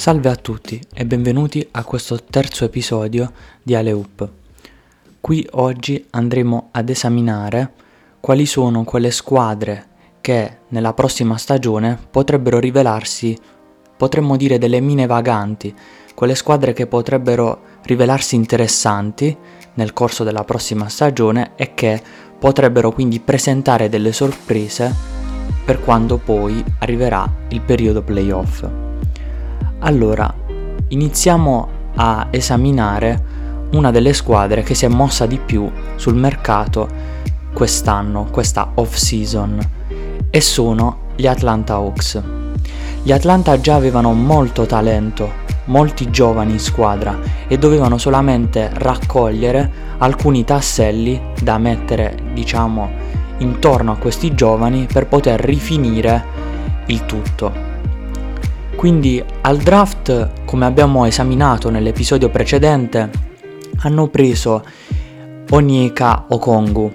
Salve 0.00 0.30
a 0.30 0.34
tutti 0.34 0.80
e 0.94 1.04
benvenuti 1.04 1.68
a 1.72 1.84
questo 1.84 2.18
terzo 2.24 2.64
episodio 2.64 3.30
di 3.62 3.74
Aleoop. 3.74 4.30
Qui 5.20 5.46
oggi 5.50 6.06
andremo 6.12 6.68
ad 6.70 6.88
esaminare 6.88 7.72
quali 8.18 8.46
sono 8.46 8.84
quelle 8.84 9.10
squadre 9.10 9.88
che 10.22 10.60
nella 10.68 10.94
prossima 10.94 11.36
stagione 11.36 11.98
potrebbero 12.10 12.58
rivelarsi, 12.58 13.36
potremmo 13.94 14.38
dire 14.38 14.56
delle 14.56 14.80
mine 14.80 15.04
vaganti, 15.04 15.74
quelle 16.14 16.34
squadre 16.34 16.72
che 16.72 16.86
potrebbero 16.86 17.60
rivelarsi 17.82 18.36
interessanti 18.36 19.36
nel 19.74 19.92
corso 19.92 20.24
della 20.24 20.44
prossima 20.44 20.88
stagione 20.88 21.50
e 21.56 21.74
che 21.74 22.02
potrebbero 22.38 22.90
quindi 22.90 23.20
presentare 23.20 23.90
delle 23.90 24.12
sorprese 24.12 24.94
per 25.62 25.78
quando 25.78 26.16
poi 26.16 26.64
arriverà 26.78 27.30
il 27.48 27.60
periodo 27.60 28.00
playoff. 28.00 28.88
Allora, 29.82 30.32
iniziamo 30.88 31.68
a 31.96 32.26
esaminare 32.30 33.68
una 33.72 33.90
delle 33.90 34.12
squadre 34.12 34.62
che 34.62 34.74
si 34.74 34.84
è 34.84 34.88
mossa 34.88 35.24
di 35.24 35.38
più 35.38 35.70
sul 35.96 36.14
mercato 36.14 36.88
quest'anno, 37.54 38.26
questa 38.30 38.72
off-season, 38.74 39.58
e 40.28 40.40
sono 40.42 41.08
gli 41.16 41.26
Atlanta 41.26 41.74
Hawks. 41.74 42.22
Gli 43.02 43.10
Atlanta 43.10 43.58
già 43.58 43.76
avevano 43.76 44.12
molto 44.12 44.66
talento, 44.66 45.32
molti 45.66 46.10
giovani 46.10 46.52
in 46.52 46.60
squadra 46.60 47.18
e 47.48 47.56
dovevano 47.56 47.96
solamente 47.96 48.70
raccogliere 48.74 49.70
alcuni 49.96 50.44
tasselli 50.44 51.18
da 51.40 51.56
mettere, 51.56 52.16
diciamo, 52.34 52.90
intorno 53.38 53.92
a 53.92 53.96
questi 53.96 54.34
giovani 54.34 54.86
per 54.92 55.06
poter 55.06 55.40
rifinire 55.40 56.22
il 56.86 57.06
tutto. 57.06 57.69
Quindi 58.80 59.22
al 59.42 59.58
draft, 59.58 60.46
come 60.46 60.64
abbiamo 60.64 61.04
esaminato 61.04 61.68
nell'episodio 61.68 62.30
precedente, 62.30 63.10
hanno 63.80 64.08
preso 64.08 64.64
Onyeka 65.50 66.24
Okongu 66.28 66.90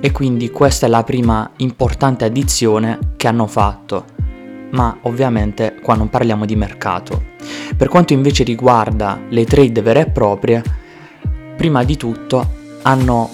e 0.00 0.12
quindi 0.12 0.52
questa 0.52 0.86
è 0.86 0.88
la 0.88 1.02
prima 1.02 1.50
importante 1.56 2.24
addizione 2.24 3.14
che 3.16 3.26
hanno 3.26 3.48
fatto. 3.48 4.04
Ma 4.70 4.96
ovviamente 5.00 5.74
qua 5.82 5.96
non 5.96 6.08
parliamo 6.08 6.46
di 6.46 6.54
mercato. 6.54 7.20
Per 7.76 7.88
quanto 7.88 8.12
invece 8.12 8.44
riguarda 8.44 9.22
le 9.28 9.44
trade 9.44 9.82
vere 9.82 10.00
e 10.02 10.06
proprie, 10.08 10.62
prima 11.56 11.82
di 11.82 11.96
tutto 11.96 12.48
hanno 12.82 13.28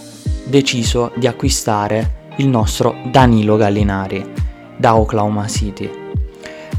deciso 0.46 1.12
di 1.16 1.26
acquistare 1.26 2.30
il 2.36 2.48
nostro 2.48 2.94
Danilo 3.10 3.56
Gallinari 3.56 4.24
da 4.74 4.96
Oklahoma 4.96 5.46
City. 5.46 5.97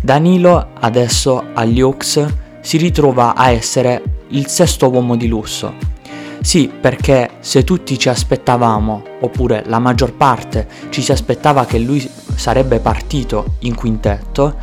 Danilo 0.01 0.69
adesso 0.79 1.43
agli 1.53 1.81
Hawks 1.81 2.25
si 2.61 2.77
ritrova 2.77 3.35
a 3.35 3.49
essere 3.49 4.01
il 4.29 4.47
sesto 4.47 4.89
uomo 4.89 5.15
di 5.15 5.27
lusso. 5.27 5.73
Sì, 6.41 6.71
perché 6.79 7.31
se 7.39 7.63
tutti 7.63 7.97
ci 7.99 8.07
aspettavamo, 8.07 9.03
oppure 9.21 9.63
la 9.67 9.79
maggior 9.79 10.13
parte 10.13 10.67
ci 10.89 11.01
si 11.01 11.11
aspettava 11.11 11.65
che 11.65 11.79
lui 11.79 12.09
sarebbe 12.35 12.79
partito 12.79 13.55
in 13.59 13.75
quintetto, 13.75 14.55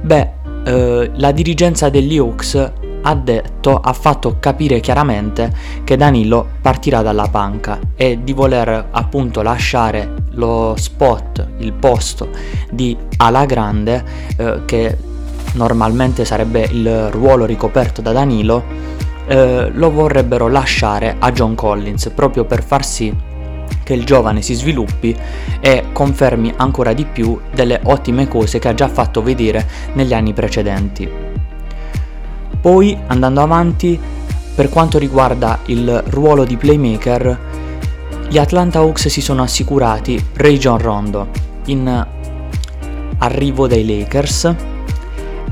beh, 0.00 0.30
eh, 0.64 1.10
la 1.14 1.32
dirigenza 1.32 1.88
degli 1.88 2.16
Hawks 2.18 2.72
ha 3.06 3.14
detto, 3.14 3.78
ha 3.78 3.92
fatto 3.92 4.36
capire 4.40 4.80
chiaramente 4.80 5.52
che 5.84 5.96
Danilo 5.96 6.46
partirà 6.60 7.02
dalla 7.02 7.28
panca 7.28 7.78
e 7.94 8.20
di 8.22 8.32
voler 8.32 8.88
appunto 8.90 9.42
lasciare 9.42 10.14
lo 10.30 10.74
spot, 10.76 11.46
il 11.58 11.72
posto 11.72 12.28
di 12.70 12.96
ala 13.18 13.44
grande 13.44 14.04
eh, 14.36 14.62
che 14.64 14.96
normalmente 15.54 16.24
sarebbe 16.24 16.68
il 16.70 17.10
ruolo 17.10 17.44
ricoperto 17.44 18.00
da 18.00 18.12
Danilo, 18.12 18.64
eh, 19.26 19.70
lo 19.72 19.90
vorrebbero 19.90 20.48
lasciare 20.48 21.16
a 21.18 21.30
John 21.30 21.54
Collins 21.54 22.10
proprio 22.14 22.44
per 22.44 22.62
far 22.62 22.84
sì 22.84 23.32
che 23.82 23.92
il 23.92 24.04
giovane 24.04 24.40
si 24.40 24.54
sviluppi 24.54 25.14
e 25.60 25.84
confermi 25.92 26.54
ancora 26.56 26.94
di 26.94 27.04
più 27.04 27.38
delle 27.52 27.80
ottime 27.84 28.26
cose 28.26 28.58
che 28.58 28.68
ha 28.68 28.74
già 28.74 28.88
fatto 28.88 29.22
vedere 29.22 29.66
negli 29.92 30.14
anni 30.14 30.32
precedenti. 30.32 31.23
Poi, 32.64 32.98
andando 33.08 33.42
avanti, 33.42 34.00
per 34.54 34.70
quanto 34.70 34.96
riguarda 34.96 35.58
il 35.66 36.02
ruolo 36.06 36.46
di 36.46 36.56
playmaker, 36.56 37.38
gli 38.30 38.38
Atlanta 38.38 38.78
Hawks 38.78 39.08
si 39.08 39.20
sono 39.20 39.42
assicurati 39.42 40.18
Ray 40.32 40.56
John 40.56 40.78
Rondo 40.78 41.28
in 41.66 42.06
arrivo 43.18 43.66
dai 43.66 43.86
Lakers 43.86 44.54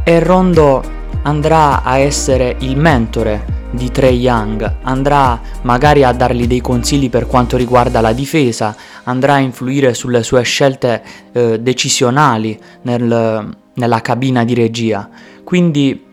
e 0.04 0.20
Rondo 0.20 0.82
andrà 1.24 1.82
a 1.82 1.98
essere 1.98 2.56
il 2.60 2.78
mentore 2.78 3.44
di 3.72 3.90
Trey 3.90 4.18
Young, 4.18 4.76
andrà 4.80 5.38
magari 5.64 6.04
a 6.04 6.12
dargli 6.12 6.46
dei 6.46 6.62
consigli 6.62 7.10
per 7.10 7.26
quanto 7.26 7.58
riguarda 7.58 8.00
la 8.00 8.14
difesa, 8.14 8.74
andrà 9.04 9.34
a 9.34 9.38
influire 9.38 9.92
sulle 9.92 10.22
sue 10.22 10.40
scelte 10.44 11.02
eh, 11.32 11.60
decisionali 11.60 12.58
nel, 12.82 13.54
nella 13.74 14.00
cabina 14.00 14.44
di 14.44 14.54
regia. 14.54 15.10
Quindi 15.44 16.10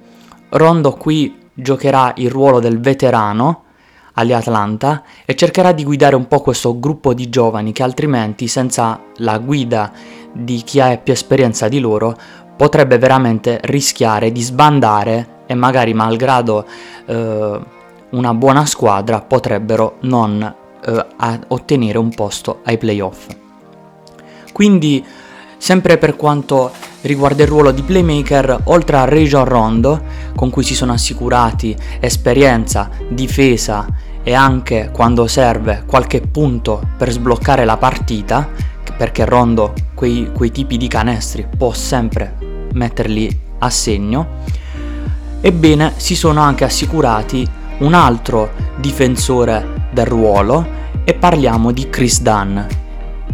Rondo 0.49 0.93
qui 0.93 1.37
giocherà 1.53 2.13
il 2.17 2.29
ruolo 2.29 2.59
del 2.59 2.79
veterano 2.79 3.63
agli 4.13 4.33
Atlanta 4.33 5.03
e 5.25 5.35
cercherà 5.35 5.71
di 5.71 5.83
guidare 5.83 6.15
un 6.15 6.27
po' 6.27 6.41
questo 6.41 6.79
gruppo 6.79 7.13
di 7.13 7.29
giovani 7.29 7.71
che 7.71 7.83
altrimenti 7.83 8.47
senza 8.47 8.99
la 9.17 9.37
guida 9.37 9.91
di 10.31 10.61
chi 10.63 10.79
ha 10.79 10.97
più 10.97 11.13
esperienza 11.13 11.67
di 11.67 11.79
loro 11.79 12.15
potrebbe 12.55 12.97
veramente 12.97 13.59
rischiare 13.63 14.31
di 14.31 14.41
sbandare 14.41 15.37
e 15.45 15.53
magari 15.53 15.93
malgrado 15.93 16.65
eh, 17.05 17.59
una 18.09 18.33
buona 18.33 18.65
squadra 18.65 19.21
potrebbero 19.21 19.97
non 20.01 20.41
eh, 20.83 21.05
ottenere 21.47 21.97
un 21.97 22.09
posto 22.09 22.59
ai 22.63 22.77
playoff. 22.77 23.27
Quindi 24.51 25.05
sempre 25.59 25.97
per 25.97 26.15
quanto 26.15 26.71
riguarda 27.01 27.43
il 27.43 27.49
ruolo 27.49 27.71
di 27.71 27.83
playmaker, 27.83 28.61
oltre 28.65 28.97
a 28.97 29.05
Region 29.05 29.45
Rondo, 29.45 30.01
con 30.35 30.49
cui 30.49 30.63
si 30.63 30.73
sono 30.73 30.93
assicurati 30.93 31.75
esperienza, 31.99 32.89
difesa 33.09 33.85
e 34.23 34.33
anche 34.33 34.89
quando 34.91 35.27
serve 35.27 35.83
qualche 35.85 36.21
punto 36.21 36.81
per 36.97 37.11
sbloccare 37.11 37.65
la 37.65 37.77
partita, 37.77 38.49
perché 38.97 39.25
Rondo 39.25 39.73
quei, 39.93 40.31
quei 40.33 40.51
tipi 40.51 40.77
di 40.77 40.87
canestri 40.87 41.47
può 41.57 41.71
sempre 41.73 42.35
metterli 42.73 43.39
a 43.59 43.69
segno, 43.69 44.27
ebbene 45.41 45.93
si 45.97 46.15
sono 46.15 46.41
anche 46.41 46.63
assicurati 46.63 47.47
un 47.79 47.93
altro 47.93 48.51
difensore 48.77 49.87
del 49.91 50.05
ruolo 50.05 50.67
e 51.03 51.13
parliamo 51.13 51.71
di 51.71 51.89
Chris 51.89 52.21
Dunn, 52.21 52.59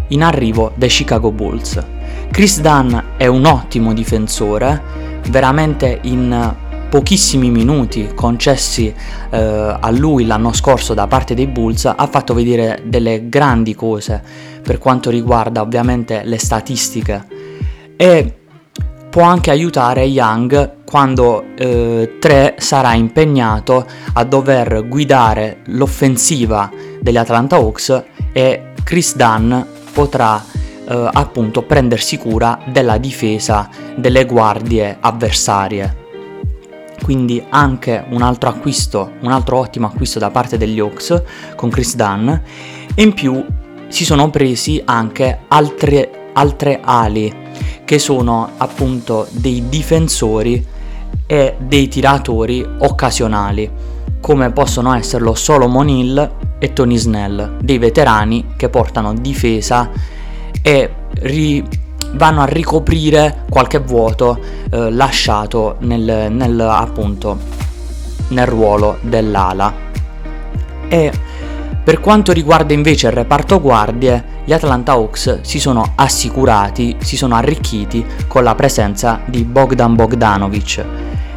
in 0.10 0.24
arrivo 0.24 0.72
dai 0.76 0.90
Chicago 0.90 1.32
Bulls. 1.32 1.94
Chris 2.32 2.62
Dunn 2.62 2.96
è 3.18 3.28
un 3.28 3.46
ottimo 3.46 3.94
difensore, 3.94 4.82
veramente 5.30 6.00
in 6.04 6.54
pochissimi 6.90 7.50
minuti 7.50 8.12
concessi 8.16 8.94
eh, 9.30 9.38
a 9.80 9.90
lui 9.92 10.26
l'anno 10.26 10.54
scorso 10.54 10.94
da 10.94 11.08
parte 11.08 11.34
dei 11.34 11.48
Bulls 11.48 11.86
ha 11.86 12.08
fatto 12.08 12.34
vedere 12.34 12.84
delle 12.86 13.28
grandi 13.28 13.76
cose 13.76 14.22
per 14.62 14.78
quanto 14.78 15.10
riguarda 15.10 15.62
ovviamente 15.62 16.22
le 16.24 16.40
statistiche. 16.40 17.26
E 17.98 18.34
può 19.10 19.24
anche 19.24 19.52
aiutare 19.52 20.04
Young 20.04 20.84
quando 20.86 21.44
eh, 21.58 22.18
3 22.20 22.56
sarà 22.58 22.94
impegnato 22.94 23.86
a 24.14 24.24
dover 24.24 24.88
guidare 24.88 25.60
l'offensiva 25.66 26.70
degli 27.02 27.18
Atlanta 27.18 27.56
Hawks 27.58 28.04
e 28.32 28.72
Chris 28.84 29.16
Dunn 29.16 29.54
potrà 29.94 30.44
eh, 30.88 31.10
appunto 31.14 31.64
prendersi 31.64 32.18
cura 32.18 32.60
della 32.66 32.98
difesa 32.98 33.70
delle 33.96 34.26
guardie 34.26 34.98
avversarie. 35.00 36.04
Quindi 37.04 37.44
anche 37.50 38.06
un 38.10 38.22
altro 38.22 38.50
acquisto, 38.50 39.12
un 39.22 39.32
altro 39.32 39.58
ottimo 39.58 39.88
acquisto 39.88 40.18
da 40.20 40.32
parte 40.32 40.58
degli 40.58 40.80
Hawks 40.80 41.22
con 41.56 41.70
Chris 41.70 41.96
Dunn 41.96 42.30
e 42.30 42.44
in 43.04 43.14
più 43.14 43.46
si 43.88 44.06
sono 44.06 44.30
presi 44.30 44.82
anche 44.84 45.40
altre, 45.48 46.30
altre 46.34 46.80
ali 46.84 47.34
che 47.84 48.00
sono 48.00 48.52
appunto 48.58 49.28
dei 49.32 49.70
difensori 49.70 50.66
e 51.28 51.56
dei 51.60 51.88
tiratori 51.88 52.66
occasionali 52.80 53.94
come 54.26 54.52
possono 54.52 54.96
esserlo 54.96 55.36
Solomon 55.36 55.88
Hill 55.88 56.32
e 56.58 56.74
Tony 56.74 56.98
Snell, 56.98 57.58
dei 57.62 57.78
veterani 57.78 58.54
che 58.58 58.70
portano 58.70 59.14
difesa 59.14 59.92
e 60.66 60.90
ri- 61.20 61.64
vanno 62.14 62.42
a 62.42 62.46
ricoprire 62.46 63.44
qualche 63.52 63.78
vuoto 63.78 64.40
eh, 64.72 64.90
lasciato 64.90 65.76
nel, 65.82 66.32
nel, 66.32 66.60
appunto, 66.60 67.38
nel 68.30 68.48
ruolo 68.48 68.98
dell'ala. 69.02 69.72
E 70.88 71.12
per 71.84 72.00
quanto 72.00 72.32
riguarda 72.32 72.74
invece 72.74 73.06
il 73.06 73.14
reparto 73.14 73.62
guardie, 73.62 74.34
gli 74.44 74.54
Atlanta 74.54 74.94
Hawks 74.94 75.42
si 75.42 75.60
sono 75.60 75.94
assicurati, 75.94 76.96
si 77.00 77.16
sono 77.16 77.36
arricchiti 77.36 78.04
con 78.28 78.44
la 78.44 78.56
presenza 78.56 79.22
di 79.24 79.44
Bogdan 79.44 79.94
Bogdanovic, 79.94 80.84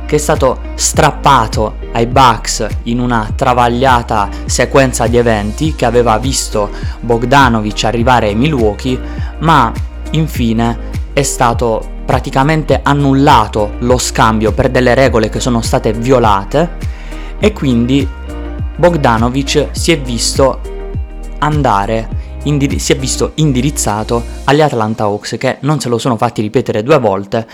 che 0.08 0.16
è 0.16 0.18
stato 0.18 0.60
strappato 0.74 1.76
ai 1.92 2.06
Bucks 2.06 2.66
in 2.84 2.98
una 2.98 3.30
travagliata 3.36 4.30
sequenza 4.46 5.06
di 5.06 5.18
eventi 5.18 5.74
che 5.74 5.84
aveva 5.84 6.16
visto 6.16 6.70
Bogdanovic 7.00 7.84
arrivare 7.84 8.28
ai 8.28 8.34
Milwaukee, 8.34 8.98
ma 9.40 9.70
infine 10.12 10.78
è 11.12 11.22
stato 11.22 11.96
praticamente 12.06 12.80
annullato 12.82 13.72
lo 13.80 13.98
scambio 13.98 14.52
per 14.52 14.70
delle 14.70 14.94
regole 14.94 15.28
che 15.28 15.40
sono 15.40 15.60
state 15.60 15.92
violate 15.92 16.76
e 17.38 17.52
quindi 17.52 18.08
Bogdanovic 18.76 19.68
si 19.72 19.92
è 19.92 20.00
visto 20.00 20.60
andare 21.40 22.16
Indir- 22.44 22.78
si 22.78 22.92
è 22.92 22.96
visto 22.96 23.32
indirizzato 23.34 24.22
agli 24.44 24.62
Atlanta 24.62 25.02
Hawks 25.04 25.36
che 25.38 25.58
non 25.60 25.80
se 25.80 25.90
lo 25.90 25.98
sono 25.98 26.16
fatti 26.16 26.40
ripetere 26.40 26.82
due 26.82 26.98
volte 26.98 27.46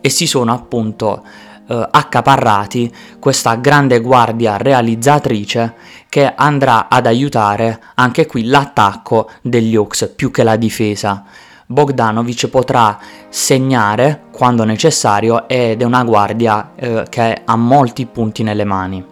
e 0.00 0.08
si 0.08 0.26
sono 0.26 0.54
appunto 0.54 1.22
eh, 1.68 1.88
accaparrati 1.90 2.92
questa 3.18 3.54
grande 3.56 4.00
guardia 4.00 4.56
realizzatrice 4.56 5.74
che 6.08 6.32
andrà 6.34 6.88
ad 6.88 7.06
aiutare 7.06 7.80
anche 7.94 8.26
qui 8.26 8.44
l'attacco 8.44 9.30
degli 9.42 9.76
Hawks 9.76 10.12
più 10.16 10.30
che 10.30 10.42
la 10.42 10.56
difesa. 10.56 11.24
Bogdanovic 11.66 12.48
potrà 12.48 12.98
segnare 13.28 14.22
quando 14.32 14.64
necessario 14.64 15.46
ed 15.46 15.82
è 15.82 15.84
una 15.84 16.02
guardia 16.04 16.70
eh, 16.74 17.04
che 17.10 17.42
ha 17.44 17.56
molti 17.56 18.06
punti 18.06 18.42
nelle 18.42 18.64
mani. 18.64 19.04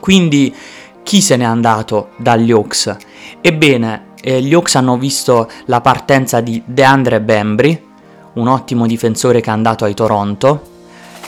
Quindi 0.00 0.54
chi 1.02 1.20
se 1.20 1.36
n'è 1.36 1.44
andato 1.44 2.10
dagli 2.16 2.50
Hawks? 2.50 2.96
Ebbene, 3.42 4.06
eh, 4.22 4.40
gli 4.40 4.54
Hawks 4.54 4.76
hanno 4.76 4.96
visto 4.96 5.50
la 5.66 5.82
partenza 5.82 6.40
di 6.40 6.62
DeAndre 6.64 7.20
Bembry, 7.20 7.86
un 8.34 8.48
ottimo 8.48 8.86
difensore 8.86 9.42
che 9.42 9.50
è 9.50 9.52
andato 9.52 9.84
ai 9.84 9.92
Toronto, 9.92 10.76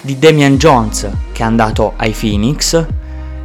di 0.02 0.18
Damian 0.18 0.56
Jones 0.56 1.08
che 1.32 1.42
è 1.42 1.46
andato 1.46 1.92
ai 1.96 2.14
Phoenix, 2.18 2.86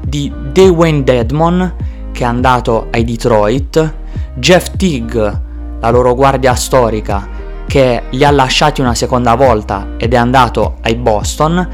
di 0.02 0.32
Dwayne 0.52 1.04
Dedmon 1.04 1.74
che 2.12 2.24
è 2.24 2.26
andato 2.26 2.88
ai 2.92 3.04
Detroit, 3.04 3.94
Jeff 4.36 4.72
Teague, 4.78 5.42
la 5.80 5.90
loro 5.90 6.16
guardia 6.16 6.56
storica, 6.56 7.28
che 7.68 8.04
li 8.10 8.24
ha 8.24 8.32
lasciati 8.32 8.80
una 8.82 8.96
seconda 8.96 9.36
volta 9.36 9.96
ed 9.98 10.14
è 10.14 10.18
andato 10.18 10.78
ai 10.82 10.96
Boston, 10.96 11.68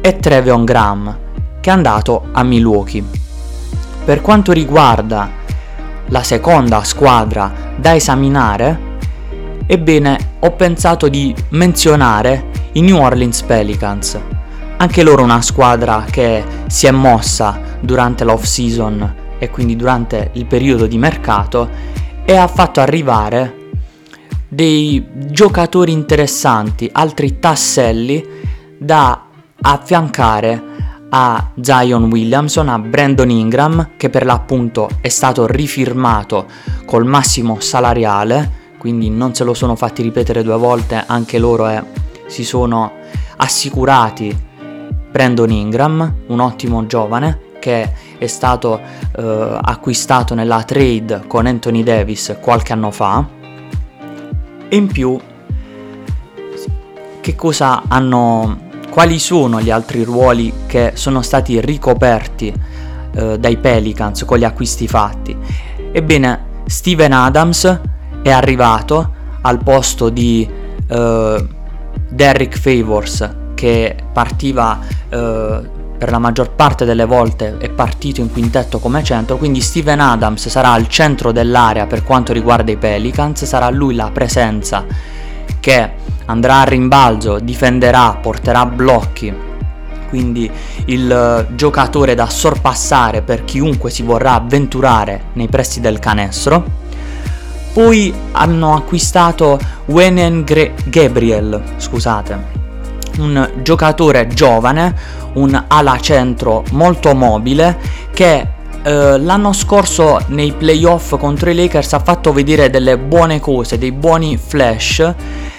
e 0.00 0.16
Trevion 0.18 0.64
Graham 0.64 1.18
che 1.60 1.70
è 1.70 1.72
andato 1.72 2.28
a 2.32 2.42
Milwaukee. 2.44 3.02
Per 4.04 4.20
quanto 4.20 4.52
riguarda 4.52 5.28
la 6.06 6.22
seconda 6.22 6.84
squadra 6.84 7.52
da 7.76 7.94
esaminare, 7.94 8.78
ebbene 9.66 10.34
ho 10.40 10.52
pensato 10.52 11.08
di 11.08 11.34
menzionare 11.48 12.55
i 12.76 12.82
New 12.82 12.98
Orleans 12.98 13.42
Pelicans. 13.42 14.18
Anche 14.76 15.02
loro 15.02 15.22
una 15.22 15.40
squadra 15.40 16.04
che 16.10 16.44
si 16.66 16.86
è 16.86 16.90
mossa 16.90 17.58
durante 17.80 18.24
l'off 18.24 18.44
season 18.44 19.14
e 19.38 19.48
quindi 19.48 19.76
durante 19.76 20.30
il 20.34 20.44
periodo 20.44 20.86
di 20.86 20.98
mercato 20.98 21.68
e 22.24 22.36
ha 22.36 22.46
fatto 22.46 22.80
arrivare 22.80 23.64
dei 24.48 25.06
giocatori 25.30 25.90
interessanti, 25.92 26.88
altri 26.92 27.38
tasselli 27.38 28.22
da 28.76 29.24
affiancare 29.62 30.62
a 31.08 31.52
Zion 31.58 32.10
Williamson, 32.10 32.68
a 32.68 32.78
Brandon 32.78 33.30
Ingram, 33.30 33.90
che 33.96 34.10
per 34.10 34.26
l'appunto 34.26 34.90
è 35.00 35.08
stato 35.08 35.46
rifirmato 35.46 36.44
col 36.84 37.06
massimo 37.06 37.58
salariale, 37.58 38.64
quindi 38.76 39.08
non 39.08 39.34
se 39.34 39.44
lo 39.44 39.54
sono 39.54 39.76
fatti 39.76 40.02
ripetere 40.02 40.42
due 40.42 40.58
volte, 40.58 41.02
anche 41.06 41.38
loro 41.38 41.66
è 41.68 41.82
si 42.26 42.44
sono 42.44 42.92
assicurati 43.36 44.44
Brandon 45.10 45.50
Ingram, 45.50 46.14
un 46.26 46.40
ottimo 46.40 46.86
giovane 46.86 47.44
che 47.58 47.90
è 48.18 48.26
stato 48.26 48.80
eh, 49.16 49.58
acquistato 49.60 50.34
nella 50.34 50.62
trade 50.62 51.24
con 51.26 51.46
Anthony 51.46 51.82
Davis 51.82 52.36
qualche 52.40 52.72
anno 52.72 52.90
fa. 52.90 53.26
E 54.68 54.76
in 54.76 54.86
più 54.86 55.18
che 57.20 57.34
cosa 57.34 57.82
hanno 57.88 58.64
quali 58.90 59.18
sono 59.18 59.60
gli 59.60 59.70
altri 59.70 60.04
ruoli 60.04 60.52
che 60.66 60.92
sono 60.94 61.22
stati 61.22 61.60
ricoperti 61.60 62.54
eh, 63.14 63.38
dai 63.38 63.56
Pelicans 63.56 64.24
con 64.24 64.38
gli 64.38 64.44
acquisti 64.44 64.86
fatti? 64.86 65.36
Ebbene 65.92 66.62
Steven 66.66 67.12
Adams 67.12 67.80
è 68.22 68.30
arrivato 68.30 69.12
al 69.42 69.62
posto 69.62 70.08
di 70.08 70.48
eh, 70.88 71.46
Derrick 72.08 72.58
Favors 72.58 73.28
che 73.54 73.96
partiva 74.12 74.78
eh, 75.08 75.60
per 75.96 76.10
la 76.10 76.18
maggior 76.18 76.52
parte 76.52 76.84
delle 76.84 77.06
volte 77.06 77.56
è 77.58 77.70
partito 77.70 78.20
in 78.20 78.30
quintetto 78.30 78.78
come 78.78 79.02
centro, 79.02 79.36
quindi 79.38 79.60
Steven 79.60 79.98
Adams 79.98 80.48
sarà 80.48 80.72
al 80.72 80.88
centro 80.88 81.32
dell'area 81.32 81.86
per 81.86 82.04
quanto 82.04 82.32
riguarda 82.32 82.70
i 82.70 82.76
Pelicans, 82.76 83.44
sarà 83.44 83.70
lui 83.70 83.94
la 83.94 84.10
presenza 84.12 84.84
che 85.58 85.90
andrà 86.26 86.60
a 86.60 86.64
rimbalzo, 86.64 87.38
difenderà, 87.38 88.18
porterà 88.20 88.66
blocchi, 88.66 89.34
quindi 90.08 90.50
il 90.86 91.46
giocatore 91.54 92.14
da 92.14 92.28
sorpassare 92.28 93.22
per 93.22 93.44
chiunque 93.44 93.90
si 93.90 94.02
vorrà 94.02 94.34
avventurare 94.34 95.26
nei 95.32 95.48
pressi 95.48 95.80
del 95.80 95.98
canestro 95.98 96.84
poi 97.76 98.10
hanno 98.32 98.74
acquistato 98.74 99.58
Wenen 99.84 100.46
Gabriel, 100.86 101.62
scusate, 101.76 102.38
un 103.18 103.50
giocatore 103.60 104.28
giovane, 104.28 104.94
un 105.34 105.62
ala 105.68 106.00
centro 106.00 106.64
molto 106.70 107.14
mobile 107.14 107.76
che 108.14 108.46
eh, 108.82 109.18
l'anno 109.18 109.52
scorso 109.52 110.18
nei 110.28 110.52
playoff 110.52 111.18
contro 111.18 111.50
i 111.50 111.54
Lakers 111.54 111.92
ha 111.92 111.98
fatto 111.98 112.32
vedere 112.32 112.70
delle 112.70 112.96
buone 112.96 113.40
cose, 113.40 113.76
dei 113.76 113.92
buoni 113.92 114.38
flash 114.38 115.14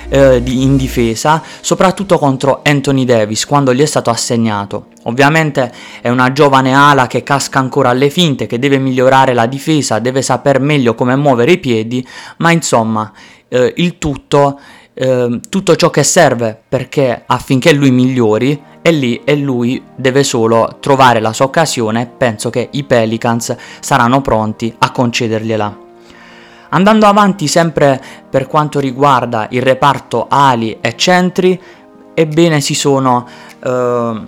eh, 0.10 0.42
in 0.46 0.78
difesa, 0.78 1.42
soprattutto 1.62 2.18
contro 2.18 2.62
Anthony 2.64 3.06
Davis 3.06 3.46
quando 3.46 3.74
gli 3.74 3.82
è 3.82 3.86
stato 3.86 4.10
assegnato. 4.10 4.88
Ovviamente 5.04 5.72
è 6.02 6.10
una 6.10 6.32
giovane 6.32 6.74
ala 6.74 7.08
che 7.08 7.24
casca 7.24 7.60
ancora 7.60 7.90
alle 7.90 8.10
finte, 8.10 8.46
che 8.46 8.60
deve 8.60 8.78
migliorare 8.78 9.34
la 9.34 9.46
difesa, 9.46 10.00
deve 10.00 10.22
saper 10.22 10.60
meglio 10.60 10.96
come 10.96 11.16
muovere 11.16 11.54
i 11.54 11.60
piedi, 11.60 12.06
ma 12.38 12.52
insomma 12.52 13.12
eh, 13.48 13.74
il 13.78 13.98
tutto, 13.98 14.60
eh, 14.94 15.40
tutto 15.50 15.76
ciò 15.76 15.90
che 15.90 16.04
serve 16.04 16.60
perché 16.68 17.24
affinché 17.26 17.74
lui 17.74 17.92
migliori 17.92 18.62
è 18.82 18.92
lì 18.92 19.22
e 19.24 19.36
lui 19.36 19.82
deve 19.96 20.24
solo 20.24 20.78
trovare 20.80 21.20
la 21.20 21.34
sua 21.34 21.46
occasione, 21.46 22.10
penso 22.18 22.50
che 22.50 22.70
i 22.72 22.84
Pelicans 22.84 23.56
saranno 23.80 24.22
pronti 24.22 24.74
a 24.78 24.92
concedergliela. 24.92 25.87
Andando 26.70 27.06
avanti 27.06 27.48
sempre 27.48 28.02
per 28.30 28.48
quanto 28.48 28.80
riguarda 28.80 29.48
il 29.52 29.62
reparto 29.62 30.28
ali 30.30 30.78
e 30.82 30.96
centri, 30.96 31.60
ebbene 32.14 32.62
si 32.62 32.74
sono 32.74 33.28
eh, 33.64 34.22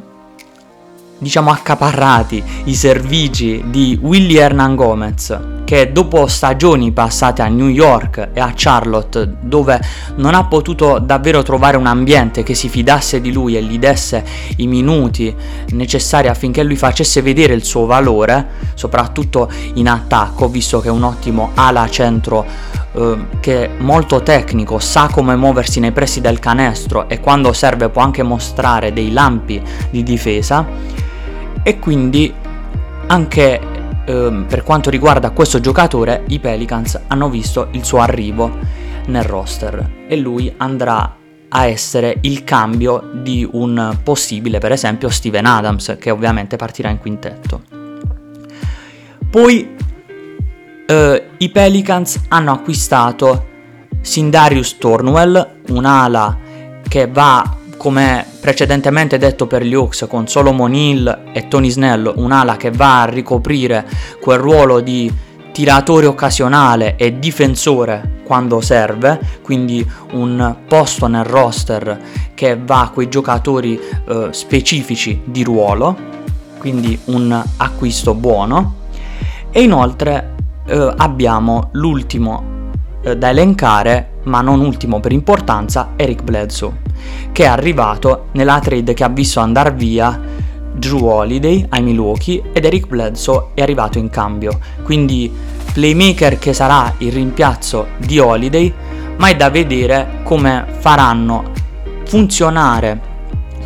diciamo 1.20 1.52
accaparrati 1.52 2.42
i 2.66 2.76
servigi 2.76 3.64
di 3.68 4.00
Willy 4.02 4.38
Hernan 4.38 4.76
Gomez 4.76 5.40
che 5.66 5.92
dopo 5.92 6.26
stagioni 6.26 6.92
passate 6.92 7.44
a 7.44 7.48
New 7.48 7.68
York 7.68 8.30
e 8.34 8.40
a 8.40 8.54
Charlotte 8.56 9.36
dove 9.42 9.80
non 10.16 10.34
ha 10.34 10.46
potuto 10.46 10.98
davvero 10.98 11.44
trovare 11.44 11.78
un 11.78 11.86
ambiente 11.86 12.42
che 12.42 12.56
si 12.56 12.70
fidasse 12.70 13.22
di 13.22 13.32
lui 13.32 13.56
e 13.56 13.62
gli 13.62 13.78
desse 13.78 14.26
i 14.56 14.66
minuti 14.66 15.36
necessari 15.72 16.28
affinché 16.28 16.64
lui 16.64 16.76
facesse 16.76 17.22
vedere 17.22 17.54
il 17.54 17.64
suo 17.64 17.86
valore 17.86 18.48
soprattutto 18.74 19.52
in 19.76 19.88
attacco 19.88 20.48
visto 20.48 20.80
che 20.80 20.88
è 20.88 20.92
un 20.92 21.04
ottimo 21.04 21.52
ala 21.54 21.88
centro 21.88 22.44
eh, 22.94 23.18
che 23.40 23.66
è 23.66 23.70
molto 23.78 24.24
tecnico 24.24 24.80
sa 24.80 25.08
come 25.12 25.36
muoversi 25.36 25.80
nei 25.80 25.92
pressi 25.92 26.20
del 26.20 26.40
canestro 26.40 27.08
e 27.08 27.20
quando 27.20 27.54
serve 27.54 27.90
può 27.90 28.02
anche 28.02 28.24
mostrare 28.24 28.92
dei 28.92 29.12
lampi 29.12 29.62
di 29.92 30.02
difesa 30.02 31.08
e 31.70 31.78
quindi 31.78 32.34
anche 33.06 33.62
eh, 34.06 34.44
per 34.48 34.64
quanto 34.64 34.90
riguarda 34.90 35.30
questo 35.30 35.60
giocatore 35.60 36.24
i 36.30 36.40
Pelicans 36.40 37.00
hanno 37.06 37.30
visto 37.30 37.68
il 37.74 37.86
suo 37.86 38.00
arrivo 38.00 38.58
nel 39.06 39.22
roster 39.22 40.06
e 40.08 40.18
lui 40.18 40.52
andrà 40.58 41.16
a 41.48 41.66
essere 41.68 42.18
il 42.22 42.44
cambio 42.44 43.12
di 43.14 43.48
un 43.52 44.00
possibile 44.02 44.58
per 44.58 44.72
esempio 44.72 45.10
Steven 45.10 45.46
Adams 45.46 45.96
che 46.00 46.10
ovviamente 46.10 46.56
partirà 46.56 46.90
in 46.90 46.98
quintetto. 46.98 47.62
Poi 49.30 49.76
eh, 50.88 51.24
i 51.38 51.50
Pelicans 51.50 52.20
hanno 52.30 52.52
acquistato 52.52 53.46
Sindarius 54.02 54.80
Tornwell, 54.80 55.60
un'ala 55.68 56.36
che 56.88 57.06
va 57.06 57.58
come 57.78 58.26
precedentemente 58.40 59.18
detto 59.18 59.48
per 59.48 59.64
gli 59.64 59.74
Hawks 59.74 60.06
con 60.10 60.28
Solomon 60.28 60.74
Hill 60.74 61.32
e 61.34 61.48
Tony 61.48 61.70
Snell, 61.70 62.12
un'ala 62.16 62.58
che 62.58 62.72
va 62.72 63.02
a 63.02 63.06
ricoprire 63.06 63.86
quel 64.22 64.40
ruolo 64.40 64.80
di 64.80 65.12
tiratore 65.52 66.06
occasionale 66.06 66.96
e 66.96 67.20
difensore 67.20 68.22
quando 68.24 68.62
serve, 68.62 69.20
quindi 69.42 69.86
un 70.12 70.56
posto 70.68 71.08
nel 71.08 71.24
roster 71.24 72.00
che 72.34 72.58
va 72.58 72.82
a 72.82 72.90
quei 72.90 73.10
giocatori 73.10 73.78
eh, 74.08 74.28
specifici 74.32 75.22
di 75.26 75.44
ruolo, 75.44 75.98
quindi 76.60 76.98
un 77.06 77.44
acquisto 77.58 78.14
buono. 78.14 78.76
E 79.52 79.64
inoltre 79.64 80.36
eh, 80.68 80.94
abbiamo 80.98 81.70
l'ultimo 81.74 82.72
eh, 83.02 83.18
da 83.18 83.30
elencare, 83.30 84.20
ma 84.24 84.42
non 84.42 84.60
ultimo 84.60 85.00
per 85.00 85.12
importanza, 85.12 85.94
Eric 85.96 86.22
Bledsoe, 86.22 86.82
che 87.32 87.44
è 87.44 87.48
arrivato 87.48 88.28
nella 88.34 88.60
trade 88.60 88.94
che 88.94 89.04
ha 89.04 89.10
visto 89.10 89.40
andare 89.40 89.72
via 89.72 90.20
Drew 90.74 91.06
Holiday 91.06 91.66
ai 91.70 91.82
Milwaukee 91.82 92.42
ed 92.54 92.66
Eric 92.66 92.88
Bledsoe 92.88 93.48
è 93.54 93.62
arrivato 93.62 93.98
in 93.98 94.10
cambio. 94.10 94.60
Quindi 94.84 95.32
playmaker 95.74 96.40
che 96.40 96.54
sarà 96.54 96.94
il 97.00 97.12
rimpiazzo 97.12 97.88
di 97.98 98.20
Holiday, 98.20 98.74
ma 99.18 99.28
è 99.28 99.36
da 99.36 99.50
vedere 99.50 100.22
come 100.24 100.66
faranno 100.80 101.52
funzionare 102.06 103.00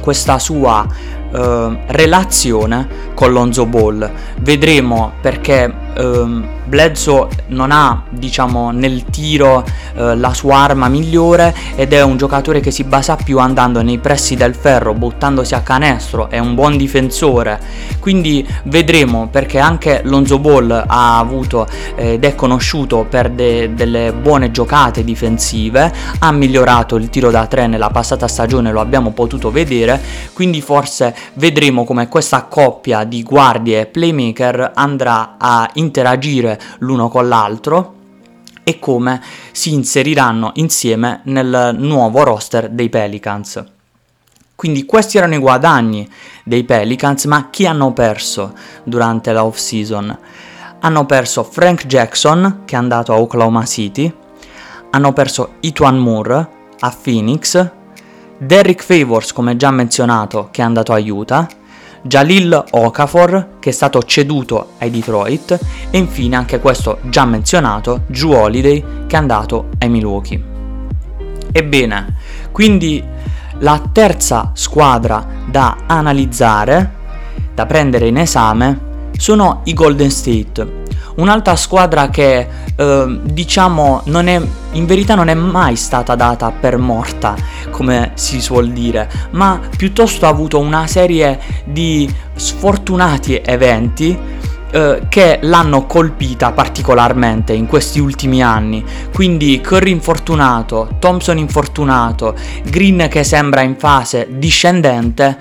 questa 0.01 0.37
sua 0.39 0.85
eh, 1.31 1.77
relazione 1.87 2.87
con 3.13 3.31
Lonzo 3.31 3.65
Ball. 3.65 4.11
Vedremo 4.41 5.13
perché 5.21 5.73
eh, 5.95 6.41
Bledsoe 6.65 7.27
non 7.48 7.72
ha, 7.72 8.03
diciamo, 8.10 8.72
nel 8.72 9.05
tiro 9.05 9.63
eh, 9.96 10.15
la 10.15 10.34
sua 10.34 10.58
arma 10.58 10.88
migliore 10.88 11.53
ed 11.75 11.93
è 11.93 12.01
un 12.01 12.17
giocatore 12.17 12.60
che 12.60 12.72
si 12.72 12.84
basa 12.84 13.15
più 13.15 13.39
andando 13.39 13.82
nei 13.82 14.00
pressi 14.00 14.36
del 14.36 14.55
ferro, 14.55 14.93
buttandosi 14.93 15.53
a 15.55 15.62
canestro, 15.62 16.29
è 16.29 16.39
un 16.39 16.55
buon 16.55 16.77
difensore. 16.77 17.60
Quindi 18.00 18.48
vedremo 18.63 19.27
perché 19.27 19.60
anche 19.60 20.01
Lonzo 20.03 20.39
Ball 20.39 20.72
ha 20.72 21.20
avuto 21.20 21.67
eh, 21.96 22.13
ed 22.13 22.24
è 22.24 22.36
conosciuto 22.36 23.05
per 23.10 23.29
de- 23.29 23.74
delle 23.74 24.13
buone 24.13 24.51
giocate 24.51 25.03
difensive, 25.03 25.91
ha 26.20 26.32
migliorato 26.32 26.96
il 26.96 27.10
tiro 27.10 27.32
da 27.32 27.46
tre 27.48 27.67
nella 27.67 27.89
passata 27.89 28.27
stagione, 28.27 28.72
lo 28.72 28.79
abbiamo 28.79 29.12
potuto 29.12 29.51
vedere, 29.51 30.01
quindi 30.34 30.62
forse 30.62 31.15
vedremo 31.34 31.84
come 31.84 32.08
questa 32.08 32.43
coppia 32.43 33.03
di 33.03 33.24
guardie 33.24 33.82
e 33.82 33.86
playmaker 33.86 34.72
andrà 34.74 35.36
a 35.38 35.70
interagire 35.74 36.52
l'uno 36.79 37.10
con 37.10 37.27
l'altro 37.27 38.01
e 38.63 38.79
come 38.79 39.22
si 39.51 39.74
inseriranno 39.74 40.51
insieme 40.55 41.22
nel 41.25 41.75
nuovo 41.77 42.24
roster 42.24 42.69
dei 42.69 42.89
Pelicans. 42.89 43.63
Quindi 44.55 44.86
questi 44.86 45.17
erano 45.17 45.36
i 45.36 45.39
guadagni 45.39 46.10
dei 46.45 46.63
Pelicans, 46.63 47.25
ma 47.25 47.50
chi 47.50 47.65
hanno 47.65 47.91
perso 47.91 48.53
durante 48.83 49.33
la 49.33 49.43
off 49.43 49.57
season? 49.57 50.17
Hanno 50.79 51.05
perso 51.05 51.43
Frank 51.43 51.86
Jackson 51.86 52.62
che 52.65 52.75
è 52.75 52.77
andato 52.77 53.13
a 53.13 53.19
Oklahoma 53.19 53.65
City, 53.65 54.13
hanno 54.91 55.13
perso 55.13 55.55
Ituan 55.62 55.98
Moore 55.98 56.50
a 56.79 56.95
Phoenix, 57.01 57.69
Derrick 58.38 58.83
Favors 58.83 59.33
come 59.33 59.57
già 59.57 59.72
menzionato 59.72 60.50
che 60.51 60.62
è 60.62 60.65
andato 60.65 60.93
a 60.93 61.00
Utah, 61.00 61.48
Jalil 62.03 62.63
Okafor 62.72 63.55
che 63.60 63.69
è 63.69 63.74
stato 63.74 64.03
ceduto 64.03 64.74
ai 64.79 64.91
Detroit 64.91 65.57
e 65.89 65.98
infine 65.98 66.36
anche 66.36 66.60
questo 66.60 67.00
già 67.03 67.25
menzionato 67.25 68.01
Drew 68.07 68.33
Holiday 68.33 68.83
che 69.07 69.15
è 69.15 69.19
andato 69.19 69.69
ai 69.79 69.89
Milwaukee. 69.89 70.43
Ebbene, 71.51 72.15
quindi 72.51 73.03
la 73.60 73.81
terza 73.91 74.51
squadra 74.53 75.25
da 75.48 75.77
analizzare, 75.86 76.91
da 77.53 77.65
prendere 77.65 78.07
in 78.07 78.17
esame, 78.17 79.12
sono 79.17 79.62
i 79.65 79.74
Golden 79.74 80.10
State. 80.10 80.81
Un'altra 81.15 81.55
squadra 81.55 82.10
che 82.10 82.48
eh, 82.75 83.19
diciamo 83.24 84.01
non 84.05 84.27
è 84.27 84.41
in 84.74 84.86
verità 84.86 85.15
non 85.15 85.27
è 85.27 85.34
mai 85.34 85.75
stata 85.75 86.15
data 86.15 86.51
per 86.51 86.77
morta, 86.77 87.36
come 87.70 88.12
si 88.15 88.42
suol 88.42 88.72
dire, 88.72 89.10
ma 89.32 89.60
piuttosto 89.75 90.25
ha 90.25 90.30
avuto 90.30 90.60
una 90.60 90.88
serie 90.88 91.39
di 91.65 92.12
sfortunati 92.36 93.42
eventi 93.44 94.18
eh, 94.72 95.03
che 95.08 95.39
l'hanno 95.44 95.86
colpita 95.86 96.51
particolarmente 96.51 97.53
in 97.53 97.68
questi 97.68 98.00
ultimi 98.00 98.42
anni. 98.42 98.84
Quindi 99.13 99.62
Curry 99.62 99.92
infortunato, 99.92 100.96
Thompson 101.00 101.38
infortunato, 101.38 102.36
Green 102.63 103.08
che 103.10 103.24
sembra 103.24 103.62
in 103.62 103.75
fase 103.77 104.27
discendente. 104.32 105.38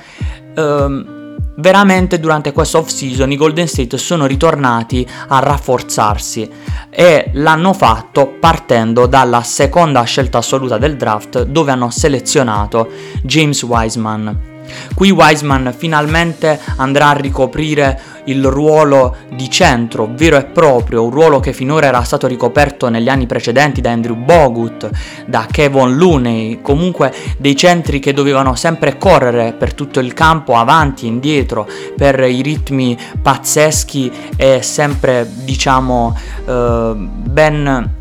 Ehm, 0.55 1.22
veramente 1.56 2.18
durante 2.18 2.52
questa 2.52 2.78
off 2.78 2.88
season 2.88 3.30
i 3.30 3.37
Golden 3.37 3.66
State 3.66 3.99
sono 3.99 4.26
ritornati 4.26 5.06
a 5.28 5.38
rafforzarsi 5.38 6.50
e 6.90 7.30
l'hanno 7.35 7.73
fatto 7.73 8.37
partendo 8.38 9.06
dalla 9.06 9.42
seconda 9.42 10.02
scelta 10.02 10.38
assoluta 10.38 10.78
del 10.78 10.97
draft 10.97 11.44
dove 11.44 11.71
hanno 11.71 11.90
selezionato 11.90 12.90
James 13.23 13.62
Wiseman. 13.62 14.51
Qui 14.95 15.11
Wiseman 15.11 15.75
finalmente 15.76 16.59
andrà 16.76 17.09
a 17.09 17.12
ricoprire 17.12 18.00
il 18.25 18.45
ruolo 18.45 19.16
di 19.35 19.50
centro 19.50 20.09
vero 20.14 20.37
e 20.37 20.45
proprio, 20.45 21.02
un 21.02 21.11
ruolo 21.11 21.40
che 21.40 21.52
finora 21.52 21.87
era 21.87 22.02
stato 22.02 22.26
ricoperto 22.26 22.88
negli 22.88 23.09
anni 23.09 23.26
precedenti 23.26 23.81
da 23.81 23.90
Andrew 23.90 24.14
Bogut, 24.14 24.88
da 25.26 25.47
Kevin 25.50 25.97
Looney, 25.97 26.61
comunque 26.61 27.12
dei 27.38 27.57
centri 27.57 27.99
che 27.99 28.12
dovevano 28.12 28.54
sempre 28.54 28.99
correre 28.99 29.52
per 29.52 29.75
tutto 29.75 30.00
il 30.00 30.12
campo, 30.12 30.54
avanti 30.54 31.07
e 31.07 31.09
indietro, 31.09 31.66
per 31.97 32.21
i 32.21 32.42
ritmi 32.42 32.97
pazzeschi 33.21 34.11
e 34.37 34.62
sempre 34.62 35.28
diciamo 35.45 36.16
eh, 36.47 36.92
ben 36.97 38.00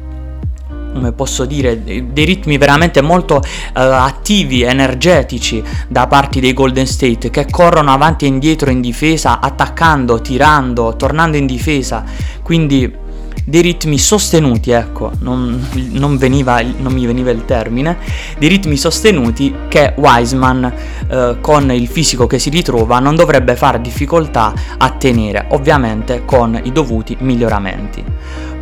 come 0.94 1.12
posso 1.12 1.46
dire, 1.46 1.84
dei 1.84 2.26
ritmi 2.26 2.58
veramente 2.58 3.02
molto 3.02 3.36
uh, 3.36 3.42
attivi, 3.74 4.62
energetici 4.62 5.64
da 5.88 6.08
parte 6.08 6.40
dei 6.40 6.54
Golden 6.54 6.86
State 6.86 7.30
che 7.30 7.46
corrono 7.50 7.92
avanti 7.92 8.26
e 8.26 8.28
indietro 8.28 8.70
in 8.70 8.82
difesa, 8.82 9.40
attaccando, 9.40 10.22
tirando, 10.22 10.96
tornando 10.96 11.38
in 11.38 11.46
difesa. 11.46 12.04
Quindi 12.44 13.00
dei 13.44 13.62
ritmi 13.62 13.98
sostenuti, 13.98 14.72
ecco, 14.72 15.12
non, 15.20 15.68
non, 15.92 16.18
veniva, 16.18 16.62
non, 16.62 16.94
mi 16.94 17.06
veniva 17.06 17.32
il 17.32 17.46
termine, 17.46 17.98
dei 18.38 18.50
ritmi 18.50 18.78
sostenuti 18.78 19.54
che 19.68 19.94
Wiseman 19.98 20.74
eh, 21.10 21.38
con 21.42 21.72
il 21.72 21.88
fisico 21.88 22.28
che 22.28 22.38
si 22.38 22.50
ritrova 22.50 23.00
non 23.00 23.16
dovrebbe 23.16 23.56
fare 23.56 23.82
difficoltà 23.82 24.54
a 24.78 24.92
tenere, 24.92 25.48
ovviamente 25.50 26.24
con 26.26 26.60
i 26.64 26.72
dovuti 26.72 27.18
miglioramenti. 27.20 28.04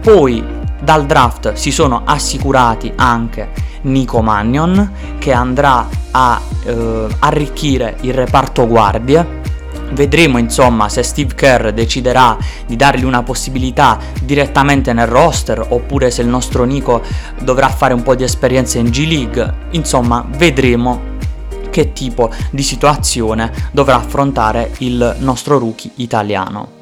Poi 0.01 0.43
dal 0.79 1.05
draft 1.05 1.53
si 1.53 1.71
sono 1.71 2.03
assicurati 2.05 2.91
anche 2.95 3.49
Nico 3.81 4.21
Magnon 4.21 5.17
che 5.19 5.31
andrà 5.31 5.87
a 6.11 6.41
eh, 6.63 7.07
arricchire 7.19 7.97
il 8.01 8.13
reparto 8.13 8.67
guardie. 8.67 9.37
Vedremo 9.91 10.37
insomma 10.37 10.87
se 10.87 11.01
Steve 11.01 11.33
Kerr 11.33 11.69
deciderà 11.69 12.37
di 12.65 12.75
dargli 12.75 13.03
una 13.03 13.23
possibilità 13.23 13.97
direttamente 14.21 14.93
nel 14.93 15.07
roster 15.07 15.65
oppure 15.67 16.11
se 16.11 16.21
il 16.21 16.27
nostro 16.27 16.63
Nico 16.63 17.01
dovrà 17.41 17.69
fare 17.69 17.93
un 17.93 18.03
po' 18.03 18.15
di 18.15 18.23
esperienza 18.23 18.77
in 18.77 18.89
G 18.89 19.07
League. 19.07 19.53
Insomma, 19.71 20.23
vedremo 20.37 21.17
che 21.71 21.93
tipo 21.93 22.31
di 22.51 22.63
situazione 22.63 23.51
dovrà 23.71 23.95
affrontare 23.95 24.71
il 24.79 25.15
nostro 25.19 25.57
rookie 25.57 25.91
italiano. 25.95 26.78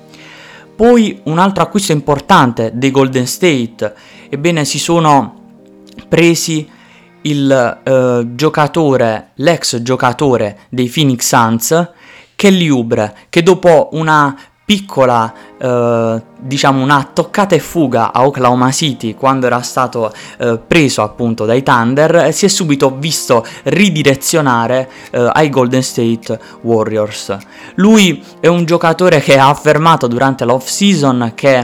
Poi 0.78 1.22
un 1.24 1.40
altro 1.40 1.64
acquisto 1.64 1.92
importante 1.92 2.70
dei 2.76 2.92
Golden 2.92 3.26
State, 3.26 3.96
ebbene 4.30 4.64
si 4.64 4.78
sono 4.78 5.42
presi 6.08 6.70
il 7.22 7.82
eh, 7.84 8.28
giocatore, 8.36 9.32
l'ex 9.38 9.82
giocatore 9.82 10.60
dei 10.70 10.88
Phoenix 10.88 11.26
Suns, 11.26 11.92
Kelly 12.36 12.70
Oubre, 12.70 13.16
che 13.30 13.42
dopo 13.42 13.90
una 13.94 14.38
piccola, 14.68 15.34
eh, 15.58 16.22
diciamo 16.40 16.84
una 16.84 17.10
toccata 17.14 17.56
e 17.56 17.60
fuga 17.60 18.12
a 18.12 18.26
Oklahoma 18.26 18.70
City 18.74 19.14
quando 19.14 19.46
era 19.46 19.62
stato 19.62 20.12
eh, 20.40 20.60
preso 20.60 21.02
appunto 21.04 21.46
dai 21.46 21.64
Thunder, 21.64 22.34
si 22.34 22.44
è 22.44 22.50
subito 22.50 22.94
visto 23.00 23.46
ridirezionare 23.64 24.90
eh, 25.12 25.30
ai 25.32 25.50
Golden 25.50 25.82
State 25.82 26.38
Warriors. 26.64 27.38
Lui 27.76 28.22
è 28.42 28.48
un 28.48 28.66
giocatore 28.66 29.22
che 29.22 29.38
ha 29.38 29.48
affermato 29.48 30.08
durante 30.08 30.44
l'off 30.44 30.68
season 30.68 31.32
che 31.34 31.60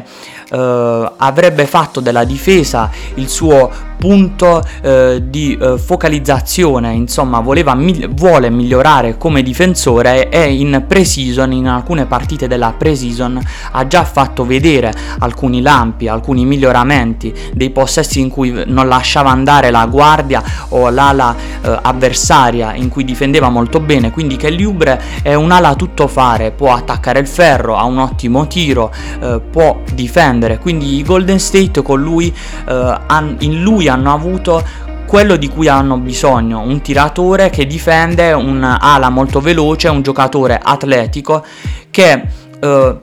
eh, 0.49 1.11
avrebbe 1.17 1.65
fatto 1.65 1.99
della 1.99 2.23
difesa 2.23 2.89
il 3.15 3.27
suo 3.27 3.91
punto 4.03 4.61
eh, 4.81 5.23
di 5.29 5.57
eh, 5.57 5.77
focalizzazione, 5.77 6.91
insomma, 6.91 7.39
voleva, 7.39 7.73
mi- 7.73 8.05
vuole 8.09 8.49
migliorare 8.49 9.17
come 9.17 9.41
difensore 9.41 10.27
e 10.27 10.51
in 10.55 10.83
pre-season, 10.85 11.53
in 11.53 11.69
alcune 11.69 12.05
partite 12.05 12.49
della 12.49 12.73
pre-season, 12.77 13.39
ha 13.71 13.87
già 13.87 14.03
fatto 14.03 14.45
vedere 14.45 14.93
alcuni 15.19 15.61
lampi, 15.61 16.09
alcuni 16.09 16.43
miglioramenti, 16.43 17.33
dei 17.53 17.69
possessi 17.69 18.19
in 18.19 18.27
cui 18.27 18.63
non 18.65 18.89
lasciava 18.89 19.29
andare 19.29 19.71
la 19.71 19.85
guardia 19.85 20.43
o 20.69 20.89
l'ala 20.89 21.33
eh, 21.61 21.79
avversaria, 21.81 22.75
in 22.75 22.89
cui 22.89 23.05
difendeva 23.05 23.47
molto 23.47 23.79
bene, 23.79 24.11
quindi 24.11 24.35
Kelly 24.35 24.65
Oubre 24.65 25.01
è 25.21 25.33
un'ala 25.33 25.75
tutto 25.75 26.09
fare, 26.09 26.51
può 26.51 26.73
attaccare 26.73 27.19
il 27.19 27.27
ferro, 27.27 27.77
ha 27.77 27.85
un 27.85 27.99
ottimo 27.99 28.47
tiro, 28.47 28.91
eh, 29.21 29.39
può 29.49 29.79
difendere, 29.93 30.57
quindi 30.57 30.97
i 30.97 31.03
Golden 31.03 31.39
State 31.39 31.81
con 31.81 32.01
lui, 32.01 32.35
eh, 32.67 32.97
in 33.39 33.61
lui 33.61 33.91
hanno 33.92 33.92
avuto 33.93 34.63
quello 35.05 35.35
di 35.35 35.47
cui 35.47 35.67
hanno 35.67 35.97
bisogno, 35.97 36.61
un 36.61 36.81
tiratore 36.81 37.49
che 37.49 37.67
difende, 37.67 38.31
un'ala 38.31 39.09
molto 39.09 39.39
veloce, 39.39 39.87
un 39.89 40.01
giocatore 40.01 40.59
atletico 40.61 41.45
che 41.91 42.23
eh, 42.59 42.97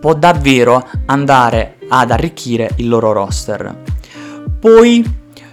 può 0.00 0.14
davvero 0.14 0.86
andare 1.06 1.76
ad 1.88 2.10
arricchire 2.10 2.70
il 2.76 2.88
loro 2.88 3.12
roster. 3.12 3.82
Poi, 4.60 5.04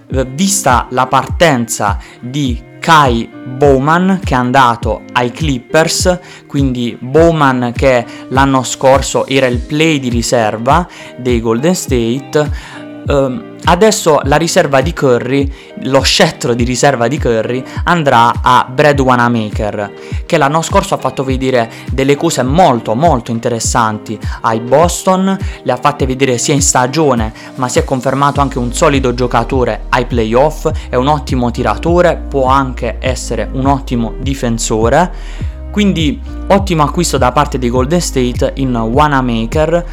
eh, 0.07 0.25
vista 0.25 0.87
la 0.89 1.07
partenza 1.07 1.97
di 2.19 2.73
Kai 2.85 3.27
Bowman 3.57 4.19
che 4.23 4.35
è 4.35 4.37
andato 4.37 5.01
ai 5.13 5.31
Clippers, 5.31 6.19
quindi 6.45 6.95
Bowman 6.99 7.73
che 7.75 8.05
l'anno 8.27 8.61
scorso 8.61 9.25
era 9.25 9.47
il 9.47 9.57
play 9.57 9.99
di 9.99 10.09
riserva 10.09 10.87
dei 11.17 11.41
Golden 11.41 11.73
State. 11.73 12.74
Um, 13.07 13.55
Adesso 13.67 14.19
la 14.25 14.35
riserva 14.35 14.81
di 14.81 14.93
Curry, 14.93 15.51
lo 15.85 16.01
scettro 16.01 16.53
di 16.53 16.63
riserva 16.63 17.07
di 17.07 17.17
Curry, 17.17 17.63
andrà 17.85 18.31
a 18.43 18.67
Brad 18.71 18.99
Wanamaker, 18.99 19.91
che 20.27 20.37
l'anno 20.37 20.61
scorso 20.61 20.93
ha 20.93 20.99
fatto 20.99 21.23
vedere 21.23 21.71
delle 21.91 22.15
cose 22.15 22.43
molto 22.43 22.93
molto 22.93 23.31
interessanti 23.31 24.19
ai 24.41 24.59
Boston, 24.59 25.35
le 25.63 25.71
ha 25.71 25.77
fatte 25.77 26.05
vedere 26.05 26.37
sia 26.37 26.53
in 26.53 26.61
stagione, 26.61 27.33
ma 27.55 27.67
si 27.67 27.79
è 27.79 27.83
confermato 27.83 28.39
anche 28.39 28.59
un 28.59 28.71
solido 28.71 29.15
giocatore 29.15 29.85
ai 29.89 30.05
playoff, 30.05 30.69
è 30.87 30.95
un 30.95 31.07
ottimo 31.07 31.49
tiratore, 31.49 32.23
può 32.29 32.45
anche 32.45 32.97
essere 32.99 33.49
un 33.51 33.65
ottimo 33.65 34.13
difensore. 34.19 35.53
Quindi 35.71 36.21
ottimo 36.47 36.83
acquisto 36.83 37.17
da 37.17 37.33
parte 37.33 37.57
di 37.57 37.69
Golden 37.69 37.99
State 37.99 38.53
in 38.55 38.73
Wanamaker 38.77 39.85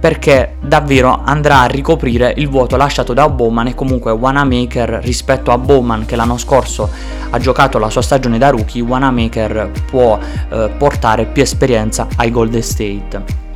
perché 0.00 0.56
davvero 0.60 1.20
andrà 1.24 1.60
a 1.60 1.66
ricoprire 1.66 2.32
il 2.38 2.48
vuoto 2.48 2.76
lasciato 2.76 3.12
da 3.12 3.28
Bowman 3.28 3.68
e 3.68 3.74
comunque 3.74 4.10
Wanamaker 4.10 5.00
rispetto 5.02 5.50
a 5.50 5.58
Bowman 5.58 6.06
che 6.06 6.16
l'anno 6.16 6.38
scorso 6.38 6.88
ha 7.28 7.38
giocato 7.38 7.78
la 7.78 7.90
sua 7.90 8.02
stagione 8.02 8.38
da 8.38 8.48
rookie, 8.48 8.82
Wanamaker 8.82 9.70
può 9.86 10.18
eh, 10.48 10.70
portare 10.76 11.26
più 11.26 11.42
esperienza 11.42 12.08
ai 12.16 12.30
Golden 12.30 12.62
State. 12.62 13.49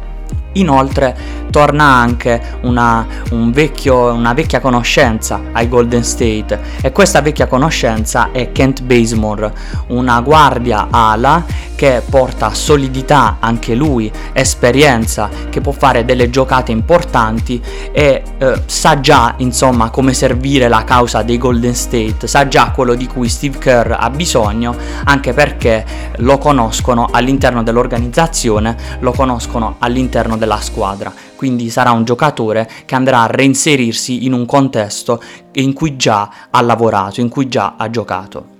Inoltre 0.55 1.43
torna 1.51 1.85
anche 1.85 2.59
una, 2.63 3.07
un 3.31 3.53
vecchio, 3.53 4.13
una 4.13 4.33
vecchia 4.33 4.61
conoscenza 4.61 5.41
ai 5.53 5.69
Golden 5.69 6.03
State. 6.03 6.59
E 6.83 6.91
questa 6.91 7.21
vecchia 7.21 7.47
conoscenza 7.47 8.31
è 8.33 8.51
Kent 8.51 8.83
Bazemore, 8.83 9.53
una 9.89 10.21
guardia 10.21 10.89
ala 10.91 11.45
che 11.75 12.03
porta 12.09 12.55
solidità 12.55 13.37
anche 13.41 13.75
lui, 13.75 14.11
esperienza, 14.33 15.29
che 15.51 15.61
può 15.61 15.73
fare 15.73 16.05
delle 16.05 16.31
giocate 16.31 16.73
importanti 16.73 17.61
e 17.93 18.23
eh, 18.39 18.63
sa 18.67 19.01
già 19.01 19.35
insomma 19.39 19.91
come 19.91 20.13
servire 20.13 20.69
la 20.69 20.85
causa 20.85 21.23
dei 21.23 21.39
Golden 21.39 21.75
State, 21.75 22.27
sa 22.27 22.49
già 22.49 22.71
quello 22.71 22.95
di 22.95 23.07
cui 23.07 23.29
Steve 23.29 23.59
Kerr 23.59 23.93
ha 23.93 24.11
bisogno 24.11 24.75
anche 25.05 25.33
perché 25.33 25.85
lo 26.17 26.39
conoscono 26.39 27.09
all'interno 27.11 27.63
dell'organizzazione, 27.63 28.77
lo 29.01 29.13
conoscono 29.13 29.77
all'interno 29.79 30.37
della 30.45 30.61
squadra. 30.61 31.13
Quindi 31.35 31.71
sarà 31.71 31.91
un 31.91 32.05
giocatore 32.05 32.71
che 32.85 32.95
andrà 32.95 33.23
a 33.23 33.27
reinserirsi 33.27 34.25
in 34.25 34.33
un 34.33 34.47
contesto 34.47 35.21
in 35.53 35.73
cui 35.73 35.97
già 35.97 36.31
ha 36.51 36.61
lavorato, 36.61 37.21
in 37.21 37.29
cui 37.29 37.49
già 37.49 37.75
ha 37.77 37.91
giocato. 37.91 38.53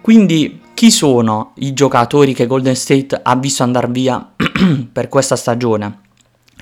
Quindi 0.00 0.60
chi 0.74 0.90
sono 0.90 1.52
i 1.56 1.74
giocatori 1.74 2.34
che 2.34 2.46
Golden 2.46 2.74
State 2.74 3.20
ha 3.22 3.36
visto 3.36 3.62
andare 3.62 3.88
via 3.88 4.32
per 4.92 5.08
questa 5.08 5.36
stagione? 5.36 6.00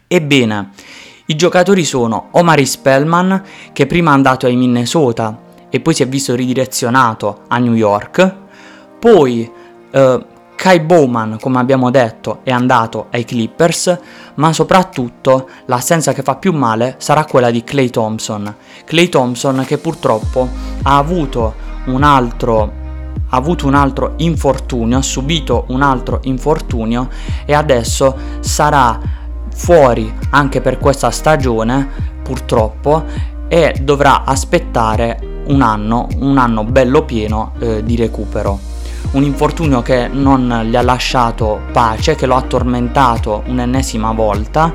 Ebbene, 0.07 0.71
i 1.27 1.37
giocatori 1.37 1.85
sono 1.85 2.29
Omari 2.33 2.67
Spellman, 2.67 3.43
che 3.73 3.87
prima 3.87 4.11
è 4.11 4.15
andato 4.15 4.47
ai 4.47 4.57
Minnesota 4.57 5.49
e 5.71 5.81
poi 5.81 5.95
si 5.95 6.03
è 6.03 6.09
visto 6.09 6.35
ridirezionato 6.35 7.43
a 7.47 7.59
New 7.59 7.75
York, 7.75 8.35
poi 8.99 9.51
eh, 9.91 10.25
Kai 10.61 10.81
Bowman, 10.81 11.39
come 11.41 11.59
abbiamo 11.59 11.91
detto, 11.91 12.41
è 12.43 12.51
andato 12.51 13.07
ai 13.13 13.25
Clippers, 13.25 13.99
ma 14.35 14.53
soprattutto 14.53 15.49
l'assenza 15.65 16.13
che 16.13 16.21
fa 16.21 16.37
più 16.37 16.53
male 16.53 16.97
sarà 16.99 17.25
quella 17.25 17.51
di 17.51 17.65
Clay 17.65 17.89
Thompson. 17.89 18.57
Clay 18.85 19.09
Thompson 19.09 19.65
che 19.67 19.79
purtroppo 19.79 20.47
ha 20.83 20.99
avuto 20.99 21.55
un 21.87 22.03
altro 22.03 22.73
ha 23.31 23.37
avuto 23.39 23.67
un 23.67 23.75
altro 23.75 24.13
infortunio, 24.19 24.99
ha 24.99 25.03
subito 25.03 25.65
un 25.69 25.81
altro 25.81 26.21
infortunio 26.25 27.09
e 27.47 27.55
adesso 27.55 28.15
sarà 28.41 29.01
fuori 29.55 30.13
anche 30.29 30.61
per 30.61 30.77
questa 30.77 31.11
stagione, 31.11 31.89
purtroppo, 32.23 33.05
e 33.49 33.77
dovrà 33.81 34.25
aspettare 34.25 35.43
un 35.47 35.63
anno, 35.63 36.07
un 36.19 36.37
anno 36.37 36.65
bello 36.65 37.07
pieno 37.07 37.55
eh, 37.61 37.83
di 37.83 37.97
recupero. 37.97 38.70
Un 39.13 39.25
infortunio 39.25 39.83
che 39.83 40.07
non 40.07 40.67
gli 40.69 40.77
ha 40.77 40.83
lasciato 40.83 41.63
pace, 41.73 42.15
che 42.15 42.27
lo 42.27 42.37
ha 42.37 42.43
tormentato 42.43 43.43
un'ennesima 43.47 44.13
volta 44.13 44.73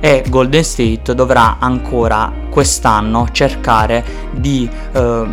e 0.00 0.24
Golden 0.28 0.64
State 0.64 1.14
dovrà 1.14 1.58
ancora 1.58 2.32
quest'anno 2.50 3.28
cercare 3.30 4.02
di 4.32 4.68
eh, 4.92 5.26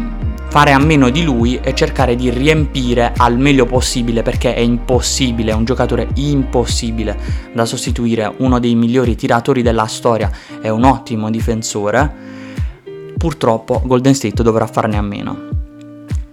fare 0.49 0.73
a 0.73 0.79
meno 0.79 1.09
di 1.09 1.23
lui 1.23 1.61
e 1.61 1.73
cercare 1.73 2.17
di 2.17 2.29
riempire 2.29 3.13
al 3.15 3.37
meglio 3.37 3.65
possibile 3.65 4.21
perché 4.21 4.53
è 4.53 4.59
impossibile, 4.59 5.51
è 5.51 5.55
un 5.55 5.63
giocatore 5.63 6.09
impossibile 6.15 7.17
da 7.53 7.63
sostituire, 7.65 8.33
uno 8.39 8.59
dei 8.59 8.75
migliori 8.75 9.15
tiratori 9.15 9.61
della 9.61 9.87
storia, 9.87 10.29
è 10.61 10.67
un 10.67 10.83
ottimo 10.83 11.29
difensore. 11.29 12.13
Purtroppo 13.17 13.81
Golden 13.85 14.13
State 14.13 14.43
dovrà 14.43 14.67
farne 14.67 14.97
a 14.97 15.01
meno. 15.01 15.50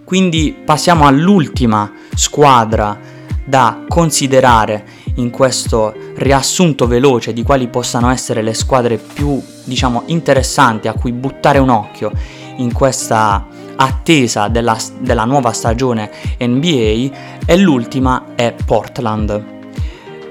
Quindi 0.09 0.57
passiamo 0.65 1.07
all'ultima 1.07 1.93
squadra 2.15 2.99
da 3.45 3.85
considerare 3.87 4.87
in 5.17 5.29
questo 5.29 5.95
riassunto 6.15 6.87
veloce 6.87 7.35
di 7.35 7.43
quali 7.43 7.69
possano 7.69 8.09
essere 8.09 8.41
le 8.41 8.55
squadre 8.55 8.97
più, 8.97 9.39
diciamo, 9.65 10.05
interessanti 10.07 10.89
a 10.89 10.95
cui 10.95 11.13
buttare 11.13 11.59
un 11.59 11.69
occhio 11.69 12.11
in 12.57 12.73
questa 12.73 13.49
attesa 13.77 14.49
della, 14.49 14.79
della 14.99 15.27
nuova 15.27 15.53
stagione 15.53 16.11
NBA 16.39 17.45
e 17.45 17.57
l'ultima 17.59 18.29
è 18.35 18.55
Portland. 18.65 19.45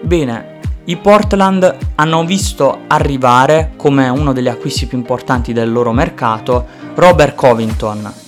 Bene, 0.02 0.60
i 0.86 0.96
Portland 0.96 1.78
hanno 1.94 2.26
visto 2.26 2.80
arrivare 2.88 3.74
come 3.76 4.10
uno 4.10 4.34
degli 4.34 4.48
acquisti 4.48 4.88
più 4.88 4.98
importanti 4.98 5.54
del 5.54 5.72
loro 5.72 5.92
mercato 5.92 6.66
Robert 6.96 7.36
Covington. 7.36 8.26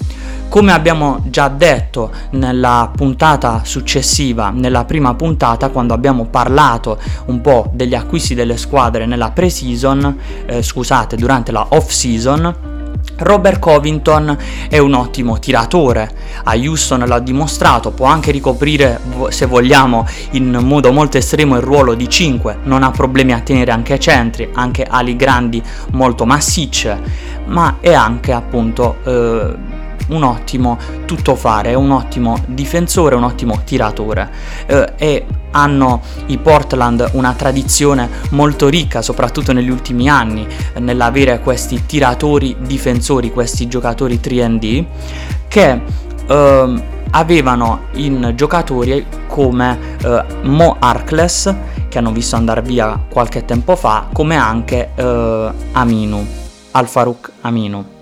Come 0.49 0.71
abbiamo 0.71 1.21
già 1.25 1.47
detto 1.47 2.11
nella 2.31 2.91
puntata 2.95 3.61
successiva, 3.63 4.49
nella 4.49 4.83
prima 4.83 5.13
puntata, 5.13 5.69
quando 5.69 5.93
abbiamo 5.93 6.25
parlato 6.25 6.97
un 7.27 7.39
po' 7.39 7.69
degli 7.71 7.93
acquisti 7.93 8.33
delle 8.33 8.57
squadre 8.57 9.05
nella 9.05 9.29
pre-season, 9.29 10.17
eh, 10.47 10.63
scusate, 10.63 11.17
durante 11.17 11.51
la 11.51 11.67
off-season, 11.69 12.77
Robert 13.17 13.59
Covington 13.59 14.35
è 14.69 14.79
un 14.79 14.93
ottimo 14.93 15.37
tiratore, 15.37 16.09
a 16.43 16.55
Houston 16.55 17.05
l'ha 17.05 17.19
dimostrato, 17.19 17.91
può 17.91 18.07
anche 18.07 18.31
ricoprire, 18.31 18.99
se 19.29 19.45
vogliamo, 19.45 20.07
in 20.31 20.57
modo 20.63 20.91
molto 20.91 21.17
estremo 21.17 21.57
il 21.57 21.61
ruolo 21.61 21.93
di 21.93 22.09
5, 22.09 22.61
non 22.63 22.81
ha 22.81 22.89
problemi 22.89 23.33
a 23.33 23.39
tenere 23.41 23.69
anche 23.69 23.99
centri, 23.99 24.49
anche 24.51 24.83
ali 24.83 25.15
grandi 25.15 25.61
molto 25.91 26.25
massicce, 26.25 26.99
ma 27.45 27.77
è 27.79 27.93
anche 27.93 28.33
appunto... 28.33 28.97
Eh, 29.03 29.68
un 30.07 30.23
ottimo 30.23 30.77
tuttofare, 31.05 31.73
un 31.75 31.91
ottimo 31.91 32.41
difensore, 32.47 33.15
un 33.15 33.23
ottimo 33.23 33.61
tiratore 33.63 34.29
eh, 34.65 34.93
e 34.97 35.25
hanno 35.51 36.01
i 36.27 36.37
Portland 36.37 37.09
una 37.13 37.33
tradizione 37.33 38.09
molto 38.31 38.67
ricca, 38.67 39.01
soprattutto 39.01 39.51
negli 39.51 39.69
ultimi 39.69 40.07
anni, 40.07 40.47
nell'avere 40.77 41.39
questi 41.39 41.85
tiratori 41.85 42.55
difensori, 42.59 43.31
questi 43.31 43.67
giocatori 43.67 44.19
3D 44.21 44.85
che 45.47 45.81
eh, 46.27 46.83
avevano 47.11 47.81
in 47.93 48.33
giocatori 48.35 49.05
come 49.27 49.97
eh, 50.03 50.23
Mo 50.43 50.75
Arkless 50.79 51.53
che 51.89 51.97
hanno 51.97 52.11
visto 52.11 52.35
andare 52.35 52.61
via 52.61 53.03
qualche 53.09 53.45
tempo 53.45 53.75
fa, 53.75 54.07
come 54.13 54.35
anche 54.35 54.91
eh, 54.95 55.51
Aminu, 55.71 56.25
Al 56.71 56.87
Farouk 56.87 57.31
Aminu. 57.41 57.98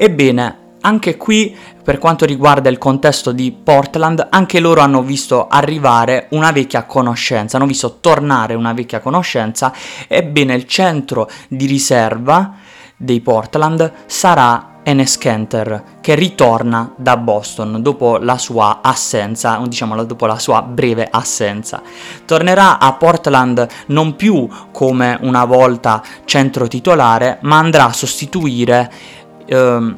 Ebbene, 0.00 0.66
anche 0.82 1.16
qui, 1.16 1.54
per 1.82 1.98
quanto 1.98 2.24
riguarda 2.24 2.70
il 2.70 2.78
contesto 2.78 3.32
di 3.32 3.50
Portland, 3.50 4.28
anche 4.30 4.60
loro 4.60 4.80
hanno 4.80 5.02
visto 5.02 5.48
arrivare 5.48 6.28
una 6.30 6.52
vecchia 6.52 6.84
conoscenza, 6.84 7.56
hanno 7.56 7.66
visto 7.66 7.98
tornare 8.00 8.54
una 8.54 8.72
vecchia 8.72 9.00
conoscenza. 9.00 9.72
Ebbene, 10.06 10.54
il 10.54 10.66
centro 10.66 11.28
di 11.48 11.66
riserva 11.66 12.54
dei 12.96 13.20
Portland 13.20 13.92
sarà 14.06 14.76
Enes 14.84 15.18
Kenter 15.18 15.82
che 16.00 16.14
ritorna 16.14 16.92
da 16.96 17.16
Boston 17.16 17.82
dopo 17.82 18.16
la 18.16 18.38
sua 18.38 18.78
assenza, 18.80 19.60
diciamo 19.66 20.02
dopo 20.04 20.26
la 20.26 20.38
sua 20.38 20.62
breve 20.62 21.08
assenza. 21.10 21.82
Tornerà 22.24 22.78
a 22.78 22.92
Portland 22.94 23.66
non 23.88 24.16
più 24.16 24.48
come 24.72 25.18
una 25.22 25.44
volta 25.44 26.02
centro 26.24 26.68
titolare, 26.68 27.38
ma 27.42 27.58
andrà 27.58 27.86
a 27.86 27.92
sostituire 27.92 28.90
ehm, 29.48 29.96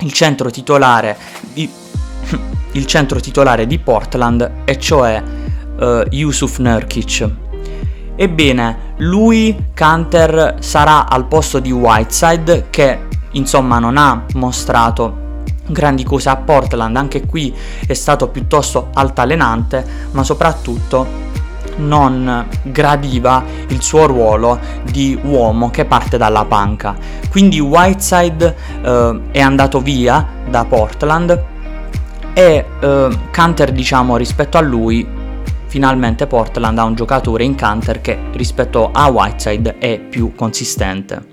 il 0.00 0.12
centro 0.12 0.50
titolare 0.50 1.16
di, 1.52 1.68
il 2.72 2.86
centro 2.86 3.20
titolare 3.20 3.66
di 3.66 3.78
Portland 3.78 4.50
e 4.64 4.78
cioè 4.78 5.22
uh, 5.78 6.02
Yusuf 6.10 6.58
Nurkic. 6.58 7.28
Ebbene, 8.16 8.94
lui, 8.98 9.56
Canter, 9.72 10.56
sarà 10.60 11.08
al 11.08 11.26
posto 11.26 11.58
di 11.58 11.72
Whiteside 11.72 12.66
che 12.68 13.08
insomma 13.32 13.78
non 13.78 13.96
ha 13.96 14.24
mostrato 14.34 15.28
grandi 15.66 16.04
cose 16.04 16.28
a 16.28 16.36
Portland, 16.36 16.96
anche 16.96 17.24
qui 17.24 17.54
è 17.86 17.94
stato 17.94 18.28
piuttosto 18.28 18.88
altalenante, 18.92 19.84
ma 20.10 20.22
soprattutto 20.22 21.28
non 21.76 22.46
gradiva 22.62 23.44
il 23.68 23.82
suo 23.82 24.06
ruolo 24.06 24.58
di 24.90 25.18
uomo 25.22 25.70
che 25.70 25.84
parte 25.84 26.16
dalla 26.16 26.44
panca. 26.44 26.96
Quindi 27.30 27.60
Whiteside 27.60 28.56
eh, 28.82 29.20
è 29.30 29.40
andato 29.40 29.80
via 29.80 30.26
da 30.48 30.64
Portland 30.64 31.44
e 32.32 32.64
eh, 32.80 33.18
Canter 33.30 33.72
diciamo 33.72 34.16
rispetto 34.16 34.56
a 34.58 34.60
lui 34.60 35.18
finalmente 35.66 36.26
Portland 36.26 36.78
ha 36.78 36.84
un 36.84 36.94
giocatore 36.94 37.44
in 37.44 37.54
Canter 37.54 38.00
che 38.00 38.18
rispetto 38.32 38.90
a 38.92 39.08
Whiteside 39.08 39.78
è 39.78 40.00
più 40.00 40.34
consistente. 40.34 41.26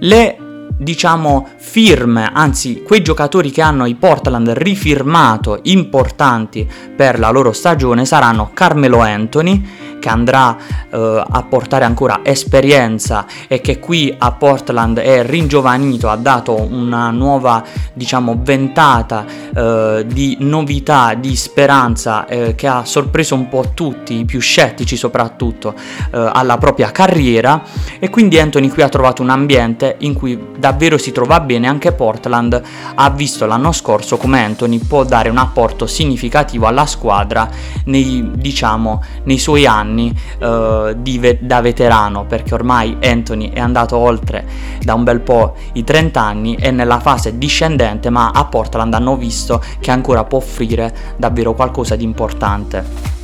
Le 0.00 0.47
diciamo 0.78 1.48
firme, 1.56 2.30
anzi 2.32 2.82
quei 2.82 3.02
giocatori 3.02 3.50
che 3.50 3.60
hanno 3.60 3.84
i 3.86 3.96
Portland 3.96 4.48
rifirmato 4.50 5.58
importanti 5.64 6.66
per 6.96 7.18
la 7.18 7.30
loro 7.30 7.52
stagione 7.52 8.06
saranno 8.06 8.50
Carmelo 8.54 9.00
Anthony 9.00 9.62
che 9.98 10.08
andrà 10.08 10.56
eh, 10.90 11.24
a 11.28 11.42
portare 11.42 11.84
ancora 11.84 12.20
esperienza 12.22 13.26
e 13.46 13.60
che 13.60 13.78
qui 13.78 14.14
a 14.16 14.32
Portland 14.32 14.98
è 14.98 15.24
ringiovanito, 15.24 16.08
ha 16.08 16.16
dato 16.16 16.54
una 16.54 17.10
nuova 17.10 17.64
diciamo 17.92 18.38
ventata 18.42 19.24
eh, 19.54 20.04
di 20.06 20.36
novità, 20.40 21.14
di 21.14 21.34
speranza 21.36 22.26
eh, 22.26 22.54
che 22.54 22.66
ha 22.66 22.84
sorpreso 22.84 23.34
un 23.34 23.48
po' 23.48 23.70
tutti, 23.74 24.18
i 24.18 24.24
più 24.24 24.40
scettici 24.40 24.96
soprattutto 24.96 25.74
eh, 25.74 26.30
alla 26.32 26.58
propria 26.58 26.90
carriera. 26.90 27.62
E 27.98 28.10
quindi 28.10 28.38
Anthony 28.38 28.68
qui 28.68 28.82
ha 28.82 28.88
trovato 28.88 29.22
un 29.22 29.30
ambiente 29.30 29.96
in 30.00 30.14
cui 30.14 30.38
davvero 30.56 30.98
si 30.98 31.12
trova 31.12 31.40
bene, 31.40 31.66
anche 31.66 31.92
Portland 31.92 32.60
ha 32.94 33.10
visto 33.10 33.46
l'anno 33.46 33.72
scorso 33.72 34.16
come 34.16 34.42
Anthony 34.42 34.78
può 34.78 35.04
dare 35.04 35.28
un 35.28 35.38
apporto 35.38 35.86
significativo 35.86 36.66
alla 36.66 36.86
squadra 36.86 37.48
nei, 37.84 38.30
diciamo, 38.34 39.02
nei 39.24 39.38
suoi 39.38 39.66
anni 39.66 39.87
uh, 39.94 40.94
ve- 41.18 41.38
da 41.40 41.60
veterano, 41.60 42.24
perché 42.26 42.54
ormai 42.54 42.96
Anthony 43.02 43.50
è 43.50 43.60
andato 43.60 43.96
oltre 43.96 44.46
da 44.80 44.94
un 44.94 45.04
bel 45.04 45.20
po' 45.20 45.54
i 45.72 45.84
30 45.84 46.20
anni, 46.20 46.56
è 46.56 46.70
nella 46.70 47.00
fase 47.00 47.38
discendente, 47.38 48.10
ma 48.10 48.30
a 48.30 48.44
Portland 48.46 48.94
hanno 48.94 49.16
visto 49.16 49.62
che 49.80 49.90
ancora 49.90 50.24
può 50.24 50.38
offrire 50.38 50.94
davvero 51.16 51.54
qualcosa 51.54 51.96
di 51.96 52.04
importante. 52.04 53.16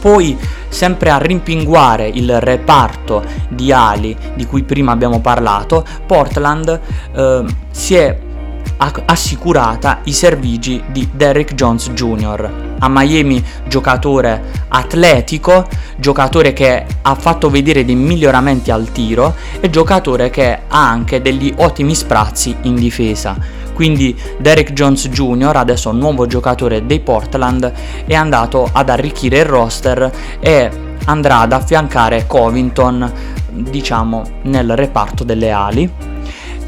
Poi, 0.00 0.38
sempre 0.68 1.10
a 1.10 1.18
rimpinguare 1.18 2.06
il 2.06 2.40
reparto 2.40 3.24
di 3.48 3.72
ali 3.72 4.16
di 4.36 4.46
cui 4.46 4.62
prima 4.62 4.92
abbiamo 4.92 5.20
parlato, 5.20 5.84
Portland 6.06 6.80
eh, 7.14 7.44
si 7.70 7.96
è 7.96 8.16
assicurata 8.78 10.00
i 10.04 10.12
servigi 10.12 10.82
di 10.90 11.08
Derrick 11.12 11.54
Jones 11.54 11.90
Jr. 11.90 12.76
A 12.78 12.88
Miami 12.88 13.44
giocatore 13.66 14.66
atletico, 14.68 15.66
giocatore 15.96 16.52
che 16.52 16.86
ha 17.02 17.14
fatto 17.14 17.50
vedere 17.50 17.84
dei 17.84 17.96
miglioramenti 17.96 18.70
al 18.70 18.92
tiro 18.92 19.34
e 19.60 19.68
giocatore 19.68 20.30
che 20.30 20.60
ha 20.68 20.88
anche 20.88 21.20
degli 21.20 21.52
ottimi 21.56 21.94
sprazzi 21.94 22.54
in 22.62 22.76
difesa. 22.76 23.36
Quindi 23.74 24.16
Derek 24.38 24.72
Jones 24.72 25.08
Jr., 25.08 25.52
adesso 25.54 25.92
nuovo 25.92 26.26
giocatore 26.26 26.86
dei 26.86 27.00
Portland, 27.00 27.72
è 28.06 28.14
andato 28.14 28.68
ad 28.72 28.88
arricchire 28.88 29.38
il 29.38 29.44
roster 29.44 30.10
e 30.40 30.70
andrà 31.04 31.40
ad 31.40 31.52
affiancare 31.52 32.26
Covington, 32.26 33.12
diciamo, 33.50 34.22
nel 34.42 34.74
reparto 34.74 35.24
delle 35.24 35.50
ali 35.50 36.16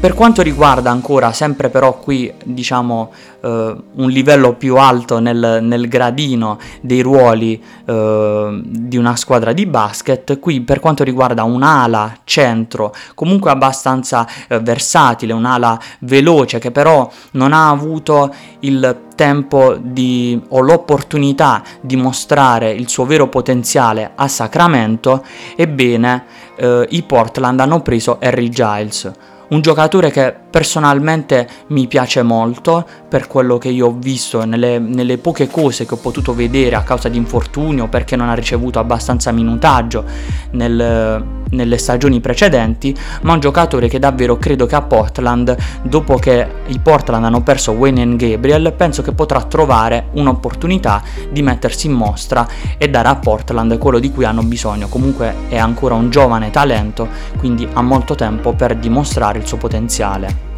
per 0.01 0.15
quanto 0.15 0.41
riguarda 0.41 0.89
ancora, 0.89 1.31
sempre 1.31 1.69
però 1.69 1.99
qui 1.99 2.33
diciamo 2.43 3.11
eh, 3.39 3.75
un 3.93 4.09
livello 4.09 4.55
più 4.55 4.77
alto 4.77 5.19
nel, 5.19 5.59
nel 5.61 5.87
gradino 5.87 6.57
dei 6.81 7.01
ruoli 7.01 7.61
eh, 7.85 8.61
di 8.63 8.97
una 8.97 9.15
squadra 9.15 9.53
di 9.53 9.67
basket, 9.67 10.39
qui 10.39 10.61
per 10.61 10.79
quanto 10.79 11.03
riguarda 11.03 11.43
un'ala 11.43 12.17
centro 12.23 12.91
comunque 13.13 13.51
abbastanza 13.51 14.27
eh, 14.47 14.59
versatile, 14.59 15.33
un'ala 15.33 15.79
veloce 15.99 16.57
che 16.57 16.71
però 16.71 17.07
non 17.33 17.53
ha 17.53 17.69
avuto 17.69 18.33
il 18.61 19.01
tempo 19.13 19.77
di, 19.79 20.41
o 20.47 20.61
l'opportunità 20.61 21.61
di 21.79 21.95
mostrare 21.95 22.71
il 22.71 22.89
suo 22.89 23.05
vero 23.05 23.27
potenziale 23.27 24.13
a 24.15 24.27
Sacramento, 24.27 25.23
ebbene 25.55 26.23
eh, 26.55 26.87
i 26.89 27.03
Portland 27.03 27.59
hanno 27.59 27.83
preso 27.83 28.17
Harry 28.19 28.49
Giles 28.49 29.29
un 29.51 29.61
giocatore 29.61 30.11
che 30.11 30.33
personalmente 30.49 31.47
mi 31.67 31.87
piace 31.87 32.21
molto 32.23 32.85
per 33.07 33.27
quello 33.27 33.57
che 33.57 33.69
io 33.69 33.87
ho 33.87 33.95
visto 33.97 34.45
nelle, 34.45 34.79
nelle, 34.79 35.17
poche 35.17 35.47
cose 35.47 35.85
che 35.85 35.93
ho 35.93 35.97
potuto 35.97 36.33
vedere 36.33 36.75
a 36.75 36.83
causa 36.83 37.09
di 37.09 37.17
infortunio 37.17 37.87
perché 37.87 38.15
non 38.15 38.29
ha 38.29 38.33
ricevuto 38.33 38.79
abbastanza 38.79 39.31
minutaggio 39.31 40.05
nel, 40.51 41.41
nelle 41.51 41.77
stagioni 41.77 42.19
precedenti, 42.19 42.95
ma 43.23 43.33
un 43.33 43.39
giocatore 43.39 43.87
che 43.87 43.99
davvero 43.99 44.37
credo 44.37 44.65
che 44.65 44.75
a 44.75 44.81
Portland, 44.81 45.55
dopo 45.83 46.15
che 46.15 46.47
i 46.67 46.79
Portland 46.79 47.25
hanno 47.25 47.41
perso 47.41 47.71
Wayne 47.71 48.03
e 48.03 48.15
Gabriel, 48.15 48.73
penso 48.73 49.01
che 49.01 49.11
potrà 49.11 49.43
trovare 49.43 50.07
un'opportunità 50.13 51.01
di 51.29 51.41
mettersi 51.41 51.87
in 51.87 51.93
mostra 51.93 52.47
e 52.77 52.89
dare 52.89 53.07
a 53.09 53.15
Portland 53.15 53.77
quello 53.77 53.99
di 53.99 54.11
cui 54.11 54.25
hanno 54.25 54.43
bisogno. 54.43 54.87
Comunque 54.87 55.35
è 55.49 55.57
ancora 55.57 55.95
un 55.95 56.09
giovane 56.09 56.51
talento, 56.51 57.07
quindi 57.37 57.67
ha 57.73 57.81
molto 57.81 58.15
tempo 58.15 58.53
per 58.53 58.75
dimostrare 58.75 59.40
il 59.41 59.47
suo 59.47 59.57
potenziale. 59.57 60.49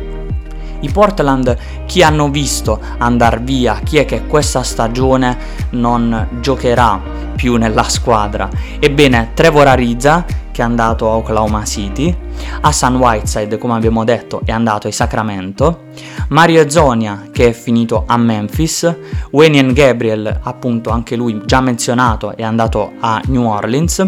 I 0.82 0.90
Portland 0.92 1.58
chi 1.86 2.04
hanno 2.04 2.30
visto 2.30 2.80
andare 2.98 3.40
via, 3.40 3.80
chi 3.84 3.98
è 3.98 4.06
che 4.06 4.26
questa 4.26 4.64
stagione 4.64 5.38
non 5.72 6.40
giocherà 6.42 7.02
più 7.36 7.56
nella 7.56 7.88
squadra? 7.88 8.50
Ebbene, 8.80 9.32
Trevor 9.34 9.68
Ariza 9.68 10.26
che 10.54 10.62
è 10.62 10.66
andato 10.66 11.10
a 11.10 11.16
Oklahoma 11.16 11.66
City, 11.66 12.16
Hassan 12.62 12.96
Whiteside 12.98 13.58
come 13.58 13.74
abbiamo 13.74 14.04
detto 14.04 14.42
è 14.46 14.52
andato 14.52 14.88
a 14.88 14.92
Sacramento, 14.92 15.86
Mario 16.30 16.70
Zonia 16.70 17.30
che 17.32 17.48
è 17.48 17.52
finito 17.54 18.04
a 18.06 18.18
Memphis, 18.18 18.96
Wayne 19.32 19.74
Gabriel 19.74 20.40
appunto 20.44 20.92
anche 20.92 21.16
lui 21.16 21.42
già 21.46 21.60
menzionato 21.60 22.38
è 22.38 22.44
andato 22.44 22.94
a 23.00 23.20
New 23.26 23.46
Orleans, 23.46 24.08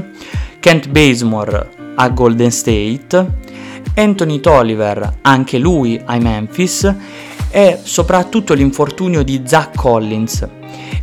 Kent 0.59 0.87
Bazemore 0.89 1.69
a 1.95 2.09
Golden 2.09 2.51
State, 2.51 3.27
Anthony 3.95 4.39
Tolliver, 4.39 5.19
anche 5.21 5.57
lui 5.57 6.01
ai 6.03 6.19
Memphis, 6.19 6.93
e 7.49 7.79
soprattutto 7.81 8.53
l'infortunio 8.53 9.23
di 9.23 9.43
Zach 9.45 9.75
Collins. 9.77 10.47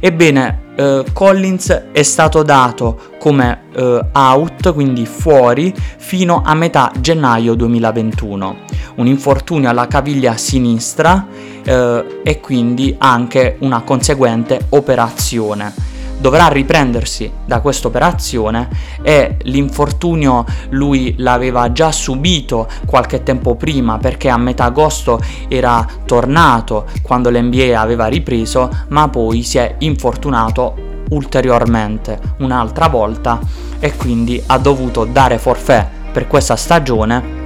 Ebbene, 0.00 0.60
eh, 0.74 1.04
Collins 1.12 1.84
è 1.92 2.02
stato 2.02 2.42
dato 2.42 3.12
come 3.18 3.62
eh, 3.74 4.00
out, 4.12 4.72
quindi 4.74 5.06
fuori, 5.06 5.72
fino 5.96 6.42
a 6.44 6.54
metà 6.54 6.92
gennaio 7.00 7.54
2021. 7.54 8.56
Un 8.96 9.06
infortunio 9.06 9.70
alla 9.70 9.86
caviglia 9.86 10.36
sinistra 10.36 11.26
eh, 11.62 12.20
e 12.22 12.40
quindi 12.40 12.94
anche 12.98 13.56
una 13.60 13.82
conseguente 13.82 14.66
operazione 14.70 15.91
dovrà 16.22 16.46
riprendersi 16.46 17.30
da 17.44 17.60
questa 17.60 17.88
operazione 17.88 18.68
e 19.02 19.38
l'infortunio 19.42 20.44
lui 20.70 21.16
l'aveva 21.18 21.72
già 21.72 21.90
subito 21.90 22.68
qualche 22.86 23.24
tempo 23.24 23.56
prima 23.56 23.98
perché 23.98 24.28
a 24.28 24.38
metà 24.38 24.64
agosto 24.64 25.20
era 25.48 25.84
tornato 26.06 26.86
quando 27.02 27.28
l'NBA 27.28 27.78
aveva 27.78 28.06
ripreso 28.06 28.70
ma 28.88 29.08
poi 29.08 29.42
si 29.42 29.58
è 29.58 29.74
infortunato 29.78 30.90
ulteriormente 31.10 32.18
un'altra 32.38 32.86
volta 32.86 33.40
e 33.80 33.96
quindi 33.96 34.40
ha 34.46 34.58
dovuto 34.58 35.04
dare 35.04 35.38
forfè 35.38 35.86
per 36.12 36.28
questa 36.28 36.54
stagione 36.54 37.41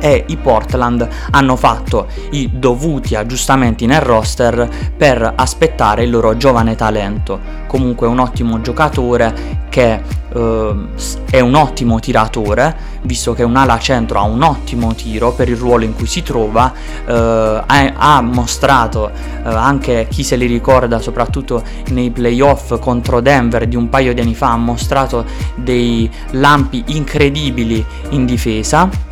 e 0.00 0.24
i 0.28 0.36
Portland 0.36 1.06
hanno 1.30 1.56
fatto 1.56 2.08
i 2.30 2.50
dovuti 2.52 3.14
aggiustamenti 3.14 3.86
nel 3.86 4.00
roster 4.00 4.68
per 4.96 5.32
aspettare 5.36 6.04
il 6.04 6.10
loro 6.10 6.36
giovane 6.36 6.74
talento. 6.74 7.58
Comunque 7.66 8.08
un 8.08 8.18
ottimo 8.18 8.60
giocatore 8.60 9.68
che 9.68 10.02
eh, 10.32 10.74
è 11.30 11.40
un 11.40 11.54
ottimo 11.54 11.98
tiratore, 12.00 12.76
visto 13.02 13.32
che 13.32 13.42
un 13.42 13.56
ala 13.56 13.78
centro 13.78 14.18
ha 14.18 14.22
un 14.22 14.42
ottimo 14.42 14.94
tiro 14.94 15.32
per 15.32 15.48
il 15.48 15.56
ruolo 15.56 15.84
in 15.84 15.94
cui 15.94 16.06
si 16.06 16.22
trova, 16.22 16.72
eh, 17.06 17.62
ha, 17.66 18.20
mostrato 18.20 19.10
eh, 19.10 19.12
anche 19.44 20.06
chi 20.10 20.22
se 20.22 20.36
li 20.36 20.46
ricorda, 20.46 20.98
soprattutto 20.98 21.62
nei 21.88 22.10
playoff 22.10 22.78
contro 22.78 23.20
Denver 23.20 23.66
di 23.66 23.76
un 23.76 23.88
paio 23.88 24.12
di 24.12 24.20
anni 24.20 24.34
fa, 24.34 24.52
ha 24.52 24.56
mostrato 24.56 25.24
dei 25.54 26.10
lampi 26.32 26.82
incredibili 26.88 27.84
in 28.10 28.26
difesa 28.26 29.08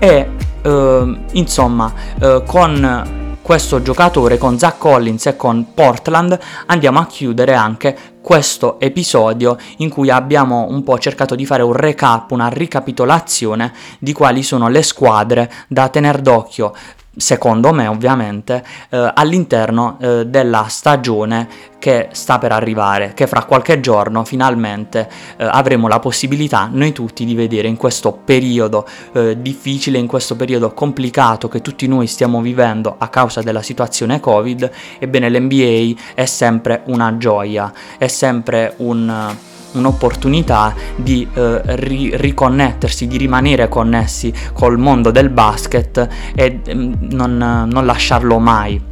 e 0.00 0.28
eh, 0.62 1.18
insomma 1.32 1.92
eh, 2.18 2.42
con 2.46 3.18
questo 3.42 3.82
giocatore 3.82 4.38
con 4.38 4.58
Zach 4.58 4.78
Collins 4.78 5.26
e 5.26 5.36
con 5.36 5.74
Portland 5.74 6.38
andiamo 6.66 7.00
a 7.00 7.06
chiudere 7.06 7.54
anche 7.54 7.96
questo 8.22 8.78
episodio 8.80 9.56
in 9.78 9.90
cui 9.90 10.10
abbiamo 10.10 10.66
un 10.68 10.82
po' 10.82 10.98
cercato 10.98 11.34
di 11.34 11.44
fare 11.44 11.62
un 11.62 11.72
recap, 11.72 12.30
una 12.30 12.48
ricapitolazione 12.48 13.72
di 13.98 14.12
quali 14.12 14.42
sono 14.42 14.68
le 14.68 14.82
squadre 14.82 15.50
da 15.68 15.88
tenere 15.88 16.22
d'occhio 16.22 16.72
secondo 17.20 17.72
me 17.72 17.86
ovviamente, 17.86 18.64
eh, 18.88 19.12
all'interno 19.14 19.98
eh, 20.00 20.26
della 20.26 20.66
stagione 20.68 21.48
che 21.78 22.08
sta 22.12 22.38
per 22.38 22.52
arrivare, 22.52 23.12
che 23.14 23.26
fra 23.26 23.44
qualche 23.44 23.80
giorno 23.80 24.24
finalmente 24.24 25.08
eh, 25.36 25.44
avremo 25.44 25.88
la 25.88 25.98
possibilità 25.98 26.68
noi 26.70 26.92
tutti 26.92 27.24
di 27.24 27.34
vedere 27.34 27.68
in 27.68 27.76
questo 27.76 28.12
periodo 28.12 28.86
eh, 29.12 29.40
difficile, 29.40 29.98
in 29.98 30.06
questo 30.06 30.36
periodo 30.36 30.72
complicato 30.72 31.48
che 31.48 31.62
tutti 31.62 31.86
noi 31.86 32.06
stiamo 32.06 32.40
vivendo 32.40 32.96
a 32.98 33.08
causa 33.08 33.42
della 33.42 33.62
situazione 33.62 34.20
Covid, 34.20 34.70
ebbene 34.98 35.30
l'NBA 35.30 36.00
è 36.14 36.24
sempre 36.26 36.82
una 36.86 37.16
gioia, 37.16 37.72
è 37.98 38.08
sempre 38.08 38.74
un 38.78 39.48
un'opportunità 39.72 40.74
di 40.96 41.26
eh, 41.32 41.60
ri- 41.64 42.16
riconnettersi, 42.16 43.06
di 43.06 43.16
rimanere 43.16 43.68
connessi 43.68 44.32
col 44.52 44.78
mondo 44.78 45.10
del 45.10 45.28
basket 45.28 46.08
e 46.34 46.60
mm, 46.74 46.92
non, 47.10 47.68
non 47.70 47.86
lasciarlo 47.86 48.38
mai. 48.38 48.88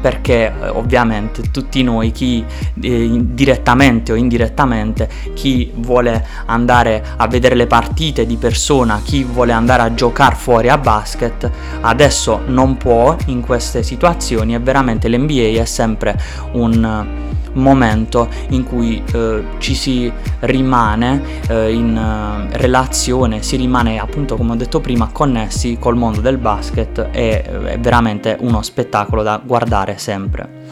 Perché 0.00 0.46
eh, 0.46 0.68
ovviamente 0.68 1.50
tutti 1.50 1.82
noi, 1.82 2.12
chi 2.12 2.44
eh, 2.80 3.10
direttamente 3.20 4.12
o 4.12 4.14
indirettamente, 4.14 5.08
chi 5.34 5.72
vuole 5.74 6.24
andare 6.46 7.02
a 7.16 7.26
vedere 7.26 7.56
le 7.56 7.66
partite 7.66 8.24
di 8.24 8.36
persona, 8.36 9.00
chi 9.02 9.24
vuole 9.24 9.50
andare 9.50 9.82
a 9.82 9.94
giocare 9.94 10.36
fuori 10.36 10.68
a 10.68 10.78
basket, 10.78 11.50
adesso 11.80 12.42
non 12.46 12.76
può 12.76 13.16
in 13.26 13.40
queste 13.40 13.82
situazioni 13.82 14.54
e 14.54 14.60
veramente 14.60 15.08
l'NBA 15.08 15.60
è 15.60 15.64
sempre 15.64 16.16
un 16.52 17.26
momento 17.58 18.28
in 18.50 18.64
cui 18.64 19.02
eh, 19.12 19.44
ci 19.58 19.74
si 19.74 20.12
rimane 20.40 21.22
eh, 21.48 21.72
in 21.72 21.96
uh, 21.96 22.48
relazione, 22.56 23.42
si 23.42 23.56
rimane 23.56 23.98
appunto 23.98 24.36
come 24.36 24.52
ho 24.52 24.56
detto 24.56 24.80
prima 24.80 25.10
connessi 25.12 25.76
col 25.78 25.96
mondo 25.96 26.20
del 26.20 26.38
basket 26.38 27.08
e 27.12 27.42
è 27.42 27.78
veramente 27.78 28.36
uno 28.40 28.62
spettacolo 28.62 29.22
da 29.22 29.40
guardare 29.44 29.98
sempre. 29.98 30.66